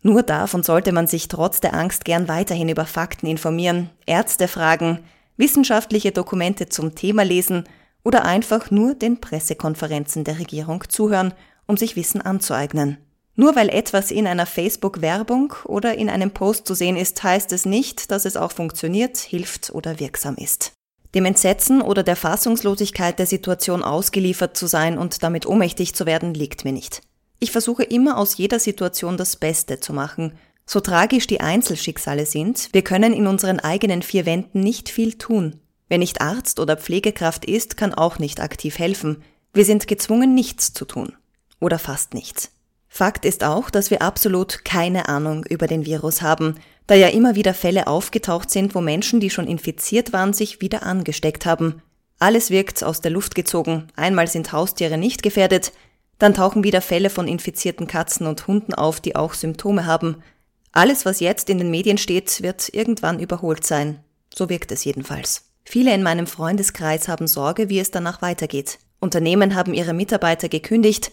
Nur 0.02 0.26
und 0.54 0.66
sollte 0.66 0.92
man 0.92 1.08
sich 1.08 1.30
trotz 1.30 1.62
der 1.62 1.74
Angst 1.74 2.04
gern 2.04 2.28
weiterhin 2.28 2.70
über 2.70 2.86
Fakten 2.86 3.26
informieren, 3.28 3.90
Ärzte 4.06 4.48
fragen, 4.48 5.00
wissenschaftliche 5.38 6.12
Dokumente 6.12 6.68
zum 6.68 6.94
Thema 6.94 7.24
lesen 7.24 7.64
oder 8.04 8.26
einfach 8.26 8.70
nur 8.70 8.96
den 8.96 9.22
Pressekonferenzen 9.22 10.26
der 10.26 10.40
Regierung 10.40 10.84
zuhören 10.90 11.34
um 11.66 11.78
sich 11.78 11.96
Wissen 11.96 12.22
anzueignen. 12.22 12.98
Nur 13.36 13.56
weil 13.56 13.70
etwas 13.70 14.12
in 14.12 14.28
einer 14.28 14.46
Facebook-Werbung 14.46 15.54
oder 15.66 15.96
in 15.98 16.10
einem 16.10 16.32
Post 16.32 16.68
zu 16.68 16.76
sehen 16.76 16.96
ist, 16.96 17.24
heißt 17.24 17.52
es 17.52 17.66
nicht, 17.66 18.12
dass 18.12 18.26
es 18.26 18.38
auch 18.38 18.52
funktioniert, 18.52 19.18
hilft 19.18 19.72
oder 19.74 20.00
wirksam 20.00 20.36
ist. 20.36 20.74
Dem 21.16 21.26
Entsetzen 21.26 21.82
oder 21.82 22.02
der 22.02 22.16
Fassungslosigkeit 22.16 23.20
der 23.20 23.28
Situation 23.28 23.84
ausgeliefert 23.84 24.58
zu 24.58 24.68
sein 24.68 24.98
und 24.98 25.22
damit 25.22 25.46
ohnmächtig 25.46 25.94
zu 25.94 26.06
werden, 26.06 26.34
liegt 26.34 26.66
mir 26.66 26.72
nicht. 26.72 27.02
Ich 27.40 27.52
versuche 27.52 27.84
immer 27.84 28.18
aus 28.18 28.38
jeder 28.38 28.60
Situation 28.60 29.18
das 29.18 29.36
Beste 29.36 29.80
zu 29.80 29.94
machen. 29.94 30.34
So 30.66 30.80
tragisch 30.80 31.28
die 31.28 31.42
Einzelschicksale 31.42 32.26
sind, 32.26 32.70
wir 32.72 32.84
können 32.84 33.14
in 33.14 33.28
unseren 33.28 33.60
eigenen 33.60 34.02
vier 34.02 34.26
Wänden 34.26 34.62
nicht 34.62 34.90
viel 34.90 35.18
tun. 35.18 35.60
Wer 35.90 35.98
nicht 35.98 36.22
Arzt 36.22 36.60
oder 36.60 36.78
Pflegekraft 36.78 37.46
ist, 37.46 37.78
kann 37.78 37.94
auch 37.94 38.18
nicht 38.18 38.40
aktiv 38.40 38.80
helfen. 38.80 39.22
Wir 39.54 39.66
sind 39.66 39.88
gezwungen, 39.88 40.34
nichts 40.34 40.74
zu 40.74 40.86
tun 40.86 41.14
oder 41.60 41.78
fast 41.80 42.14
nichts. 42.14 42.50
Fakt 42.88 43.26
ist 43.26 43.44
auch, 43.44 43.70
dass 43.70 43.92
wir 43.92 44.02
absolut 44.02 44.66
keine 44.66 45.10
Ahnung 45.10 45.46
über 45.46 45.68
den 45.68 45.86
Virus 45.86 46.22
haben, 46.22 46.56
da 46.88 46.96
ja 46.96 47.08
immer 47.08 47.36
wieder 47.36 47.54
Fälle 47.54 47.88
aufgetaucht 47.88 48.50
sind, 48.50 48.76
wo 48.76 48.82
Menschen, 48.82 49.20
die 49.20 49.30
schon 49.30 49.48
infiziert 49.48 50.14
waren, 50.14 50.34
sich 50.34 50.62
wieder 50.62 50.84
angesteckt 50.84 51.46
haben. 51.46 51.82
Alles 52.20 52.50
wirkt 52.50 52.84
aus 52.84 53.02
der 53.02 53.12
Luft 53.12 53.36
gezogen, 53.36 53.88
einmal 53.96 54.28
sind 54.28 54.52
Haustiere 54.52 54.98
nicht 54.98 55.24
gefährdet, 55.24 55.74
dann 56.20 56.34
tauchen 56.34 56.64
wieder 56.64 56.82
Fälle 56.82 57.10
von 57.10 57.28
infizierten 57.28 57.88
Katzen 57.88 58.28
und 58.28 58.48
Hunden 58.48 58.74
auf, 58.74 59.02
die 59.02 59.16
auch 59.16 59.34
Symptome 59.34 59.86
haben. 59.86 60.24
Alles, 60.72 61.06
was 61.06 61.20
jetzt 61.20 61.50
in 61.50 61.58
den 61.58 61.70
Medien 61.70 61.98
steht, 61.98 62.42
wird 62.42 62.70
irgendwann 62.74 63.20
überholt 63.20 63.66
sein. 63.66 64.00
So 64.34 64.50
wirkt 64.50 64.72
es 64.72 64.84
jedenfalls. 64.84 65.50
Viele 65.66 65.94
in 65.94 66.04
meinem 66.04 66.28
Freundeskreis 66.28 67.08
haben 67.08 67.28
Sorge, 67.28 67.70
wie 67.70 67.80
es 67.80 67.92
danach 67.92 68.22
weitergeht. 68.22 68.80
Unternehmen 69.00 69.56
haben 69.56 69.74
ihre 69.74 69.94
Mitarbeiter 69.94 70.50
gekündigt, 70.50 71.12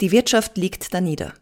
die 0.00 0.12
Wirtschaft 0.12 0.56
liegt 0.56 0.92
da 0.94 1.00
nieder. 1.00 1.34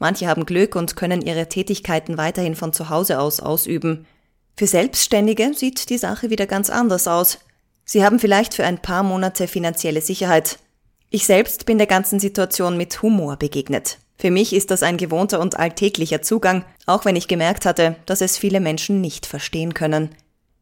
Manche 0.00 0.26
haben 0.26 0.46
Glück 0.46 0.74
und 0.74 0.96
können 0.96 1.20
ihre 1.20 1.48
Tätigkeiten 1.48 2.16
weiterhin 2.16 2.56
von 2.56 2.72
zu 2.72 2.88
Hause 2.88 3.20
aus 3.20 3.38
ausüben. 3.38 4.06
Für 4.56 4.66
Selbstständige 4.66 5.52
sieht 5.54 5.90
die 5.90 5.98
Sache 5.98 6.30
wieder 6.30 6.46
ganz 6.46 6.70
anders 6.70 7.06
aus. 7.06 7.38
Sie 7.84 8.02
haben 8.02 8.18
vielleicht 8.18 8.54
für 8.54 8.64
ein 8.64 8.80
paar 8.80 9.02
Monate 9.02 9.46
finanzielle 9.46 10.00
Sicherheit. 10.00 10.58
Ich 11.10 11.26
selbst 11.26 11.66
bin 11.66 11.76
der 11.76 11.86
ganzen 11.86 12.18
Situation 12.18 12.78
mit 12.78 13.02
Humor 13.02 13.36
begegnet. 13.36 13.98
Für 14.16 14.30
mich 14.30 14.54
ist 14.54 14.70
das 14.70 14.82
ein 14.82 14.96
gewohnter 14.96 15.38
und 15.38 15.58
alltäglicher 15.58 16.22
Zugang, 16.22 16.64
auch 16.86 17.04
wenn 17.04 17.16
ich 17.16 17.28
gemerkt 17.28 17.66
hatte, 17.66 17.96
dass 18.06 18.22
es 18.22 18.38
viele 18.38 18.60
Menschen 18.60 19.00
nicht 19.02 19.26
verstehen 19.26 19.74
können. 19.74 20.10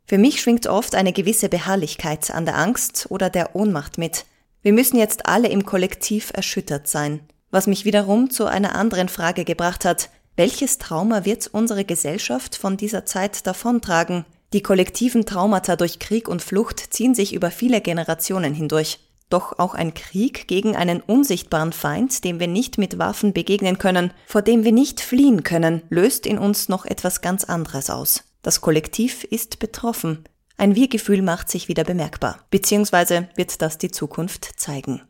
Für 0.04 0.18
mich 0.18 0.40
schwingt 0.40 0.66
oft 0.66 0.96
eine 0.96 1.12
gewisse 1.12 1.48
Beharrlichkeit 1.48 2.30
an 2.32 2.44
der 2.44 2.56
Angst 2.56 3.06
oder 3.10 3.30
der 3.30 3.54
Ohnmacht 3.54 3.98
mit. 3.98 4.24
Wir 4.62 4.72
müssen 4.72 4.96
jetzt 4.96 5.26
alle 5.26 5.48
im 5.48 5.64
Kollektiv 5.64 6.32
erschüttert 6.34 6.88
sein. 6.88 7.20
Was 7.50 7.66
mich 7.66 7.84
wiederum 7.84 8.30
zu 8.30 8.44
einer 8.46 8.74
anderen 8.74 9.08
Frage 9.08 9.44
gebracht 9.44 9.84
hat, 9.84 10.10
welches 10.36 10.78
Trauma 10.78 11.24
wird 11.24 11.48
unsere 11.48 11.84
Gesellschaft 11.84 12.56
von 12.56 12.76
dieser 12.76 13.06
Zeit 13.06 13.46
davontragen? 13.46 14.24
Die 14.52 14.62
kollektiven 14.62 15.26
Traumata 15.26 15.76
durch 15.76 15.98
Krieg 15.98 16.28
und 16.28 16.42
Flucht 16.42 16.78
ziehen 16.78 17.14
sich 17.14 17.34
über 17.34 17.50
viele 17.50 17.80
Generationen 17.80 18.54
hindurch. 18.54 19.00
Doch 19.30 19.58
auch 19.58 19.74
ein 19.74 19.92
Krieg 19.92 20.48
gegen 20.48 20.74
einen 20.74 21.00
unsichtbaren 21.00 21.72
Feind, 21.72 22.24
dem 22.24 22.40
wir 22.40 22.48
nicht 22.48 22.78
mit 22.78 22.98
Waffen 22.98 23.32
begegnen 23.34 23.78
können, 23.78 24.12
vor 24.26 24.40
dem 24.40 24.64
wir 24.64 24.72
nicht 24.72 25.00
fliehen 25.00 25.42
können, 25.42 25.82
löst 25.90 26.24
in 26.26 26.38
uns 26.38 26.68
noch 26.68 26.86
etwas 26.86 27.20
ganz 27.20 27.44
anderes 27.44 27.90
aus. 27.90 28.24
Das 28.42 28.60
Kollektiv 28.62 29.24
ist 29.24 29.58
betroffen. 29.58 30.24
Ein 30.56 30.74
Wir-Gefühl 30.74 31.20
macht 31.22 31.50
sich 31.50 31.68
wieder 31.68 31.84
bemerkbar, 31.84 32.38
beziehungsweise 32.50 33.28
wird 33.36 33.60
das 33.60 33.76
die 33.76 33.90
Zukunft 33.90 34.48
zeigen. 34.56 35.02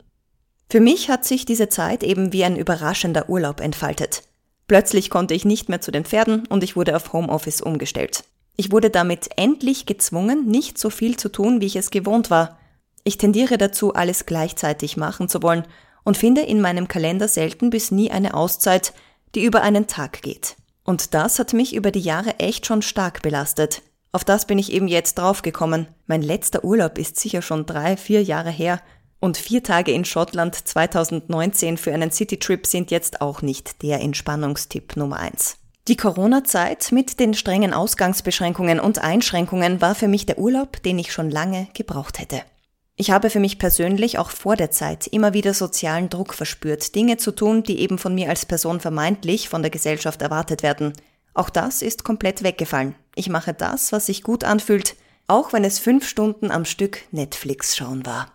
Für 0.71 0.81
mich 0.81 1.09
hat 1.09 1.25
sich 1.25 1.45
diese 1.45 1.67
Zeit 1.67 2.03
eben 2.03 2.31
wie 2.31 2.43
ein 2.43 2.55
überraschender 2.55 3.27
Urlaub 3.27 3.59
entfaltet. 3.59 4.21
Plötzlich 4.67 5.09
konnte 5.09 5.33
ich 5.33 5.43
nicht 5.43 5.67
mehr 5.67 5.81
zu 5.81 5.89
den 5.89 6.05
Pferden 6.05 6.45
und 6.45 6.63
ich 6.63 6.75
wurde 6.75 6.95
auf 6.95 7.11
Homeoffice 7.11 7.61
umgestellt. 7.61 8.23
Ich 8.55 8.71
wurde 8.71 8.91
damit 8.91 9.29
endlich 9.35 9.87
gezwungen, 9.87 10.45
nicht 10.45 10.77
so 10.77 10.91
viel 10.91 11.17
zu 11.17 11.29
tun, 11.29 11.59
wie 11.59 11.65
ich 11.65 11.75
es 11.75 11.89
gewohnt 11.89 12.29
war. 12.29 12.59
Ich 13.03 13.17
tendiere 13.17 13.57
dazu, 13.57 13.95
alles 13.95 14.27
gleichzeitig 14.27 14.95
machen 14.95 15.27
zu 15.27 15.41
wollen 15.41 15.65
und 16.03 16.17
finde 16.17 16.41
in 16.41 16.61
meinem 16.61 16.87
Kalender 16.87 17.27
selten 17.27 17.71
bis 17.71 17.89
nie 17.89 18.11
eine 18.11 18.35
Auszeit, 18.35 18.93
die 19.33 19.43
über 19.43 19.63
einen 19.63 19.87
Tag 19.87 20.21
geht. 20.21 20.55
Und 20.83 21.15
das 21.15 21.39
hat 21.39 21.53
mich 21.53 21.73
über 21.73 21.89
die 21.89 21.99
Jahre 21.99 22.37
echt 22.39 22.67
schon 22.67 22.83
stark 22.83 23.23
belastet. 23.23 23.81
Auf 24.11 24.23
das 24.23 24.45
bin 24.45 24.59
ich 24.59 24.71
eben 24.71 24.87
jetzt 24.87 25.17
draufgekommen. 25.17 25.87
Mein 26.05 26.21
letzter 26.21 26.63
Urlaub 26.63 26.99
ist 26.99 27.19
sicher 27.19 27.41
schon 27.41 27.65
drei, 27.65 27.97
vier 27.97 28.21
Jahre 28.21 28.51
her 28.51 28.81
und 29.19 29.37
vier 29.37 29.63
Tage 29.63 29.91
in 29.91 30.05
Schottland 30.05 30.55
2019 30.55 31.77
für 31.77 31.93
einen 31.93 32.11
Citytrip 32.11 32.65
sind 32.65 32.91
jetzt 32.91 33.21
auch 33.21 33.41
nicht 33.41 33.81
der 33.83 34.01
Entspannungstipp 34.01 34.95
Nummer 34.95 35.17
eins. 35.17 35.57
Die 35.87 35.97
Corona-Zeit 35.97 36.91
mit 36.91 37.19
den 37.19 37.33
strengen 37.33 37.73
Ausgangsbeschränkungen 37.73 38.79
und 38.79 38.99
Einschränkungen 38.99 39.81
war 39.81 39.95
für 39.95 40.07
mich 40.07 40.25
der 40.25 40.37
Urlaub, 40.37 40.83
den 40.83 40.99
ich 40.99 41.11
schon 41.11 41.31
lange 41.31 41.67
gebraucht 41.73 42.19
hätte. 42.19 42.43
Ich 42.95 43.11
habe 43.11 43.29
für 43.29 43.39
mich 43.39 43.59
persönlich 43.59 44.19
auch 44.19 44.29
vor 44.29 44.55
der 44.55 44.71
Zeit 44.71 45.07
immer 45.07 45.33
wieder 45.33 45.53
sozialen 45.53 46.09
Druck 46.09 46.33
verspürt, 46.33 46.95
Dinge 46.95 47.17
zu 47.17 47.31
tun, 47.31 47.63
die 47.63 47.79
eben 47.79 47.97
von 47.97 48.13
mir 48.13 48.29
als 48.29 48.45
Person 48.45 48.81
vermeintlich 48.81 49.49
von 49.49 49.61
der 49.61 49.71
Gesellschaft 49.71 50.21
erwartet 50.21 50.63
werden. 50.63 50.93
Auch 51.33 51.49
das 51.49 51.81
ist 51.81 52.03
komplett 52.03 52.43
weggefallen. 52.43 52.95
Ich 53.15 53.29
mache 53.29 53.53
das, 53.53 53.91
was 53.91 54.07
sich 54.07 54.21
gut 54.21 54.43
anfühlt, 54.43 54.95
auch 55.27 55.53
wenn 55.53 55.63
es 55.63 55.79
fünf 55.79 56.07
Stunden 56.07 56.51
am 56.51 56.65
Stück 56.65 57.03
Netflix 57.11 57.77
schauen 57.77 58.05
war. 58.05 58.33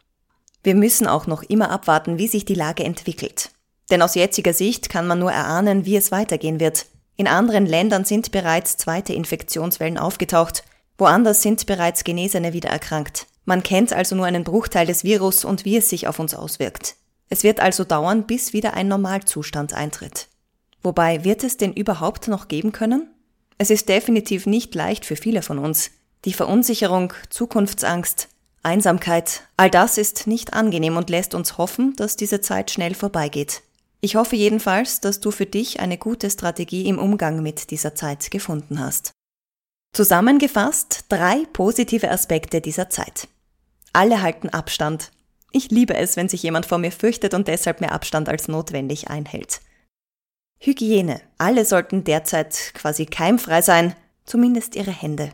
Wir 0.65 0.75
müssen 0.75 1.07
auch 1.07 1.27
noch 1.27 1.43
immer 1.43 1.71
abwarten, 1.71 2.19
wie 2.19 2.27
sich 2.27 2.47
die 2.47 2.55
Lage 2.55 2.85
entwickelt. 2.85 3.51
Denn 3.91 4.01
aus 4.01 4.15
jetziger 4.15 4.55
Sicht 4.55 4.89
kann 4.89 5.07
man 5.07 5.19
nur 5.19 5.31
erahnen, 5.31 5.85
wie 5.85 5.95
es 5.95 6.11
weitergehen 6.11 6.59
wird. 6.59 6.87
In 7.17 7.29
anderen 7.29 7.67
Ländern 7.67 8.05
sind 8.05 8.33
bereits 8.33 8.79
zweite 8.79 9.13
Infektionswellen 9.13 9.99
aufgetaucht, 9.99 10.65
woanders 10.97 11.43
sind 11.43 11.67
bereits 11.67 12.03
Genesene 12.03 12.55
wieder 12.55 12.71
erkrankt. 12.71 13.27
Man 13.45 13.63
kennt 13.63 13.93
also 13.93 14.17
nur 14.17 14.25
einen 14.25 14.43
Bruchteil 14.43 14.87
des 14.87 15.05
Virus 15.05 15.45
und 15.45 15.67
wie 15.67 15.77
es 15.77 15.91
sich 15.91 16.09
auf 16.09 16.19
uns 16.19 16.35
auswirkt. 16.35 16.97
Es 17.29 17.43
wird 17.43 17.61
also 17.61 17.85
dauern, 17.85 18.27
bis 18.27 18.55
wieder 18.55 18.73
ein 18.73 18.89
Normalzustand 18.89 19.75
eintritt. 19.75 20.29
Wobei, 20.83 21.25
wird 21.25 21.45
es 21.45 21.59
den 21.59 21.75
überhaupt 21.75 22.27
noch 22.27 22.49
geben 22.49 22.73
können? 22.73 23.11
Es 23.59 23.71
ist 23.71 23.89
definitiv 23.89 24.47
nicht 24.47 24.75
leicht 24.75 25.05
für 25.05 25.17
viele 25.17 25.43
von 25.43 25.59
uns. 25.59 25.91
Die 26.25 26.33
Verunsicherung, 26.33 27.13
Zukunftsangst, 27.29 28.29
Einsamkeit, 28.65 29.43
all 29.57 29.71
das 29.71 29.99
ist 29.99 30.27
nicht 30.27 30.55
angenehm 30.55 30.97
und 30.97 31.11
lässt 31.11 31.35
uns 31.35 31.59
hoffen, 31.59 31.95
dass 31.97 32.17
diese 32.17 32.41
Zeit 32.41 32.71
schnell 32.71 32.95
vorbeigeht. 32.95 33.63
Ich 34.01 34.17
hoffe 34.17 34.37
jedenfalls, 34.37 35.01
dass 35.01 35.21
du 35.21 35.31
für 35.31 35.47
dich 35.47 35.81
eine 35.81 35.97
gute 35.97 36.31
Strategie 36.31 36.87
im 36.87 36.99
Umgang 36.99 37.43
mit 37.43 37.71
dieser 37.71 37.95
Zeit 37.95 38.31
gefunden 38.31 38.79
hast. 38.79 39.13
Zusammengefasst 39.93 41.07
drei 41.09 41.45
positive 41.53 42.11
Aspekte 42.11 42.61
dieser 42.61 42.91
Zeit. 42.91 43.29
Alle 43.93 44.23
halten 44.23 44.49
Abstand. 44.49 45.13
Ich 45.53 45.71
liebe 45.71 45.95
es, 45.95 46.17
wenn 46.17 46.29
sich 46.29 46.43
jemand 46.43 46.67
vor 46.67 46.79
mir 46.79 46.91
fürchtet 46.91 47.33
und 47.33 47.47
deshalb 47.47 47.81
mehr 47.81 47.93
Abstand 47.93 48.29
als 48.29 48.49
notwendig 48.49 49.09
einhält. 49.09 49.61
Hygiene. 50.59 51.21
Alle 51.39 51.65
sollten 51.65 52.05
derzeit 52.05 52.73
quasi 52.75 53.07
keimfrei 53.07 53.63
sein, 53.63 53.95
zumindest 54.25 54.75
ihre 54.75 54.91
Hände. 54.91 55.31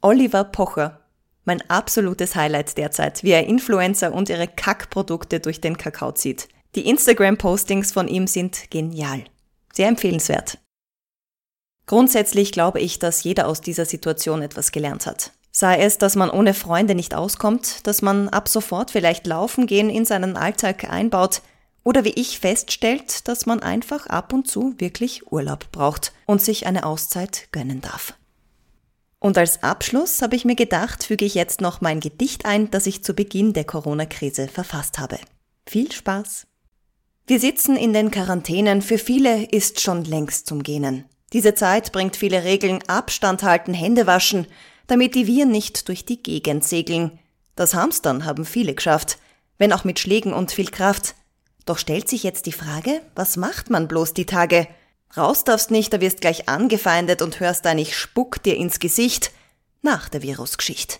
Oliver 0.00 0.44
Pocher. 0.44 1.03
Mein 1.44 1.62
absolutes 1.68 2.34
Highlight 2.34 2.76
derzeit, 2.78 3.22
wie 3.22 3.32
er 3.32 3.46
Influencer 3.46 4.12
und 4.12 4.28
ihre 4.28 4.48
Kackprodukte 4.48 5.40
durch 5.40 5.60
den 5.60 5.76
Kakao 5.76 6.12
zieht. 6.12 6.48
Die 6.74 6.88
Instagram-Postings 6.88 7.92
von 7.92 8.08
ihm 8.08 8.26
sind 8.26 8.70
genial. 8.70 9.24
Sehr 9.72 9.88
empfehlenswert. 9.88 10.58
Grundsätzlich 11.86 12.50
glaube 12.52 12.80
ich, 12.80 12.98
dass 12.98 13.24
jeder 13.24 13.46
aus 13.46 13.60
dieser 13.60 13.84
Situation 13.84 14.42
etwas 14.42 14.72
gelernt 14.72 15.06
hat. 15.06 15.32
Sei 15.52 15.78
es, 15.78 15.98
dass 15.98 16.16
man 16.16 16.30
ohne 16.30 16.54
Freunde 16.54 16.94
nicht 16.94 17.14
auskommt, 17.14 17.86
dass 17.86 18.02
man 18.02 18.28
ab 18.28 18.48
sofort 18.48 18.90
vielleicht 18.90 19.26
laufen 19.26 19.66
gehen 19.66 19.90
in 19.90 20.04
seinen 20.04 20.36
Alltag 20.36 20.90
einbaut 20.90 21.42
oder 21.84 22.04
wie 22.04 22.14
ich 22.16 22.40
feststellt, 22.40 23.28
dass 23.28 23.46
man 23.46 23.60
einfach 23.60 24.06
ab 24.06 24.32
und 24.32 24.48
zu 24.48 24.74
wirklich 24.78 25.30
Urlaub 25.30 25.70
braucht 25.70 26.12
und 26.26 26.42
sich 26.42 26.66
eine 26.66 26.84
Auszeit 26.84 27.48
gönnen 27.52 27.82
darf. 27.82 28.14
Und 29.24 29.38
als 29.38 29.62
Abschluss 29.62 30.20
habe 30.20 30.36
ich 30.36 30.44
mir 30.44 30.54
gedacht, 30.54 31.04
füge 31.04 31.24
ich 31.24 31.34
jetzt 31.34 31.62
noch 31.62 31.80
mein 31.80 31.98
Gedicht 32.00 32.44
ein, 32.44 32.70
das 32.70 32.86
ich 32.86 33.02
zu 33.02 33.14
Beginn 33.14 33.54
der 33.54 33.64
Corona-Krise 33.64 34.48
verfasst 34.48 34.98
habe. 34.98 35.18
Viel 35.66 35.90
Spaß! 35.90 36.46
Wir 37.26 37.40
sitzen 37.40 37.74
in 37.74 37.94
den 37.94 38.10
Quarantänen, 38.10 38.82
für 38.82 38.98
viele 38.98 39.44
ist 39.46 39.80
schon 39.80 40.04
längst 40.04 40.46
zum 40.46 40.62
Gähnen. 40.62 41.06
Diese 41.32 41.54
Zeit 41.54 41.90
bringt 41.90 42.16
viele 42.16 42.44
Regeln, 42.44 42.80
Abstand 42.86 43.42
halten, 43.42 43.72
Hände 43.72 44.06
waschen, 44.06 44.46
damit 44.88 45.14
die 45.14 45.26
Viren 45.26 45.50
nicht 45.50 45.88
durch 45.88 46.04
die 46.04 46.22
Gegend 46.22 46.62
segeln. 46.62 47.18
Das 47.56 47.72
Hamstern 47.72 48.26
haben 48.26 48.44
viele 48.44 48.74
geschafft, 48.74 49.16
wenn 49.56 49.72
auch 49.72 49.84
mit 49.84 49.98
Schlägen 49.98 50.34
und 50.34 50.52
viel 50.52 50.70
Kraft. 50.70 51.14
Doch 51.64 51.78
stellt 51.78 52.10
sich 52.10 52.24
jetzt 52.24 52.44
die 52.44 52.52
Frage, 52.52 53.00
was 53.14 53.38
macht 53.38 53.70
man 53.70 53.88
bloß 53.88 54.12
die 54.12 54.26
Tage? 54.26 54.68
Raus 55.16 55.44
darfst 55.44 55.70
nicht, 55.70 55.92
da 55.92 56.00
wirst 56.00 56.20
gleich 56.20 56.48
angefeindet 56.48 57.22
und 57.22 57.38
hörst 57.38 57.66
ein 57.66 57.78
Ich 57.78 57.96
spuck 57.96 58.42
dir 58.42 58.56
ins 58.56 58.80
Gesicht 58.80 59.30
nach 59.82 60.08
der 60.08 60.22
Virusgeschichte. 60.22 60.96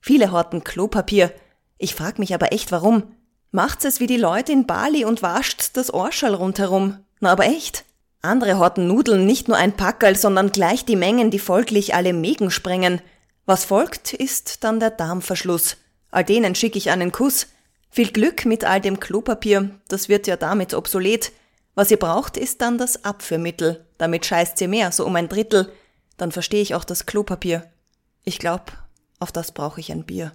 Viele 0.00 0.32
horten 0.32 0.64
Klopapier. 0.64 1.32
Ich 1.78 1.94
frag 1.94 2.18
mich 2.18 2.34
aber 2.34 2.52
echt 2.52 2.72
warum. 2.72 3.14
Macht's 3.50 3.84
es 3.84 4.00
wie 4.00 4.06
die 4.06 4.16
Leute 4.16 4.52
in 4.52 4.66
Bali 4.66 5.04
und 5.04 5.22
wascht 5.22 5.70
das 5.76 5.90
Orschal 5.90 6.34
rundherum. 6.34 6.98
Na 7.20 7.32
aber 7.32 7.46
echt. 7.46 7.84
Andere 8.22 8.58
horten 8.58 8.86
Nudeln, 8.86 9.24
nicht 9.24 9.48
nur 9.48 9.56
ein 9.56 9.76
Packerl, 9.76 10.16
sondern 10.16 10.52
gleich 10.52 10.84
die 10.84 10.96
Mengen, 10.96 11.30
die 11.30 11.38
folglich 11.38 11.94
alle 11.94 12.12
Mägen 12.12 12.50
sprengen. 12.50 13.00
Was 13.46 13.64
folgt, 13.64 14.12
ist 14.12 14.62
dann 14.62 14.78
der 14.78 14.90
Darmverschluss. 14.90 15.78
All 16.10 16.24
denen 16.24 16.54
schicke 16.54 16.76
ich 16.76 16.90
einen 16.90 17.12
Kuss. 17.12 17.46
Viel 17.88 18.12
Glück 18.12 18.44
mit 18.44 18.64
all 18.64 18.80
dem 18.80 19.00
Klopapier, 19.00 19.70
das 19.88 20.08
wird 20.08 20.26
ja 20.26 20.36
damit 20.36 20.74
obsolet. 20.74 21.32
Was 21.74 21.90
ihr 21.90 21.98
braucht, 21.98 22.36
ist 22.36 22.60
dann 22.60 22.78
das 22.78 23.04
Abführmittel. 23.04 23.86
Damit 23.98 24.26
scheißt 24.26 24.60
ihr 24.60 24.68
mehr, 24.68 24.92
so 24.92 25.06
um 25.06 25.16
ein 25.16 25.28
Drittel. 25.28 25.72
Dann 26.16 26.32
verstehe 26.32 26.62
ich 26.62 26.74
auch 26.74 26.84
das 26.84 27.06
Klopapier. 27.06 27.70
Ich 28.24 28.38
glaub, 28.38 28.72
auf 29.18 29.32
das 29.32 29.52
brauche 29.52 29.80
ich 29.80 29.92
ein 29.92 30.04
Bier. 30.04 30.32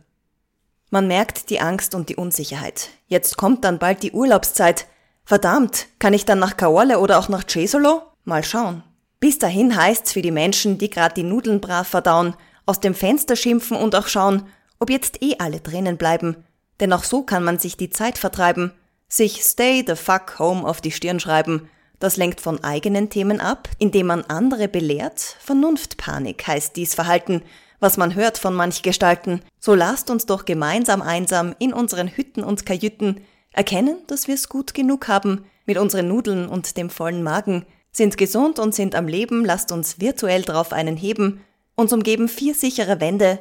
Man 0.90 1.08
merkt 1.08 1.50
die 1.50 1.60
Angst 1.60 1.94
und 1.94 2.10
die 2.10 2.16
Unsicherheit. 2.16 2.90
Jetzt 3.08 3.38
kommt 3.38 3.64
dann 3.64 3.80
bald 3.80 4.04
die 4.04 4.12
Urlaubszeit. 4.12 4.88
Verdammt, 5.26 5.88
kann 6.00 6.14
ich 6.14 6.26
dann 6.26 6.40
nach 6.40 6.58
Kaole 6.58 7.00
oder 7.00 7.20
auch 7.20 7.30
nach 7.30 7.44
Cesolo? 7.46 8.04
Mal 8.24 8.44
schauen. 8.44 8.84
Bis 9.20 9.40
dahin 9.40 9.76
heißt's 9.76 10.14
für 10.14 10.22
die 10.22 10.32
Menschen, 10.32 10.78
die 10.78 10.90
grad 10.90 11.18
die 11.18 11.24
Nudeln 11.24 11.62
brav 11.62 11.88
verdauen, 11.88 12.36
aus 12.66 12.80
dem 12.80 12.94
Fenster 12.94 13.36
schimpfen 13.36 13.78
und 13.78 13.96
auch 13.96 14.08
schauen, 14.08 14.48
ob 14.80 14.90
jetzt 14.90 15.22
eh 15.22 15.36
alle 15.40 15.60
drinnen 15.60 15.98
bleiben. 15.98 16.38
Denn 16.80 16.94
auch 16.94 17.04
so 17.04 17.24
kann 17.24 17.44
man 17.44 17.60
sich 17.60 17.78
die 17.78 17.90
Zeit 17.90 18.18
vertreiben. 18.18 18.72
Sich 19.08 19.44
Stay 19.44 19.84
the 19.86 19.96
fuck 19.96 20.40
home 20.40 20.68
auf 20.68 20.82
die 20.82 20.92
Stirn 20.92 21.20
schreiben. 21.20 21.70
Das 22.00 22.18
lenkt 22.18 22.42
von 22.42 22.64
eigenen 22.64 23.10
Themen 23.10 23.40
ab, 23.40 23.70
indem 23.80 24.08
man 24.08 24.24
andere 24.24 24.68
belehrt. 24.68 25.38
Vernunftpanik 25.40 26.46
heißt 26.46 26.76
dies 26.76 26.94
Verhalten 26.94 27.42
was 27.80 27.98
man 27.98 28.16
hört 28.16 28.38
von 28.38 28.54
manch 28.54 28.82
Gestalten, 28.82 29.42
so 29.60 29.76
lasst 29.76 30.10
uns 30.10 30.26
doch 30.26 30.46
gemeinsam 30.46 31.02
einsam 31.02 31.56
in 31.60 31.74
unseren 31.74 32.08
Hütten 32.08 32.44
und 32.44 32.66
Kajüten 32.66 33.22
erkennen, 33.52 33.98
dass 34.08 34.28
wir's 34.28 34.50
gut 34.50 34.74
genug 34.74 35.08
haben 35.08 35.46
mit 35.66 35.78
unseren 35.78 36.08
Nudeln 36.08 36.48
und 36.48 36.78
dem 36.78 36.90
vollen 36.90 37.24
Magen, 37.24 37.66
sind 37.92 38.18
gesund 38.18 38.60
und 38.60 38.76
sind 38.76 38.96
am 38.96 39.08
Leben, 39.08 39.46
lasst 39.46 39.72
uns 39.72 40.00
virtuell 40.00 40.42
drauf 40.42 40.74
einen 40.74 40.98
heben, 40.98 41.42
uns 41.76 41.94
umgeben 41.94 42.28
vier 42.28 42.54
sichere 42.56 43.00
Wände, 43.00 43.40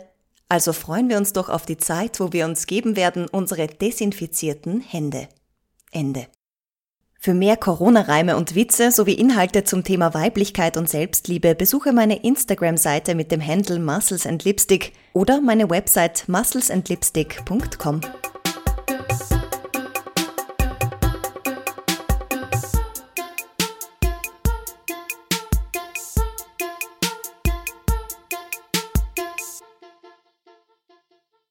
Also 0.48 0.72
freuen 0.72 1.08
wir 1.08 1.16
uns 1.16 1.32
doch 1.32 1.48
auf 1.48 1.64
die 1.64 1.78
Zeit, 1.78 2.20
wo 2.20 2.32
wir 2.32 2.44
uns 2.44 2.66
geben 2.66 2.96
werden, 2.96 3.26
unsere 3.26 3.66
desinfizierten 3.66 4.80
Hände. 4.80 5.26
Ende. 5.94 6.26
Für 7.18 7.32
mehr 7.32 7.56
Corona-Reime 7.56 8.36
und 8.36 8.54
Witze 8.54 8.92
sowie 8.92 9.14
Inhalte 9.14 9.64
zum 9.64 9.82
Thema 9.82 10.12
Weiblichkeit 10.12 10.76
und 10.76 10.90
Selbstliebe 10.90 11.54
besuche 11.54 11.94
meine 11.94 12.22
Instagram-Seite 12.22 13.14
mit 13.14 13.32
dem 13.32 13.40
Handle 13.40 13.78
Muscles 13.78 14.26
and 14.26 14.44
Lipstick 14.44 14.92
oder 15.14 15.40
meine 15.40 15.70
Website 15.70 16.28
musclesandlipstick.com. 16.28 18.02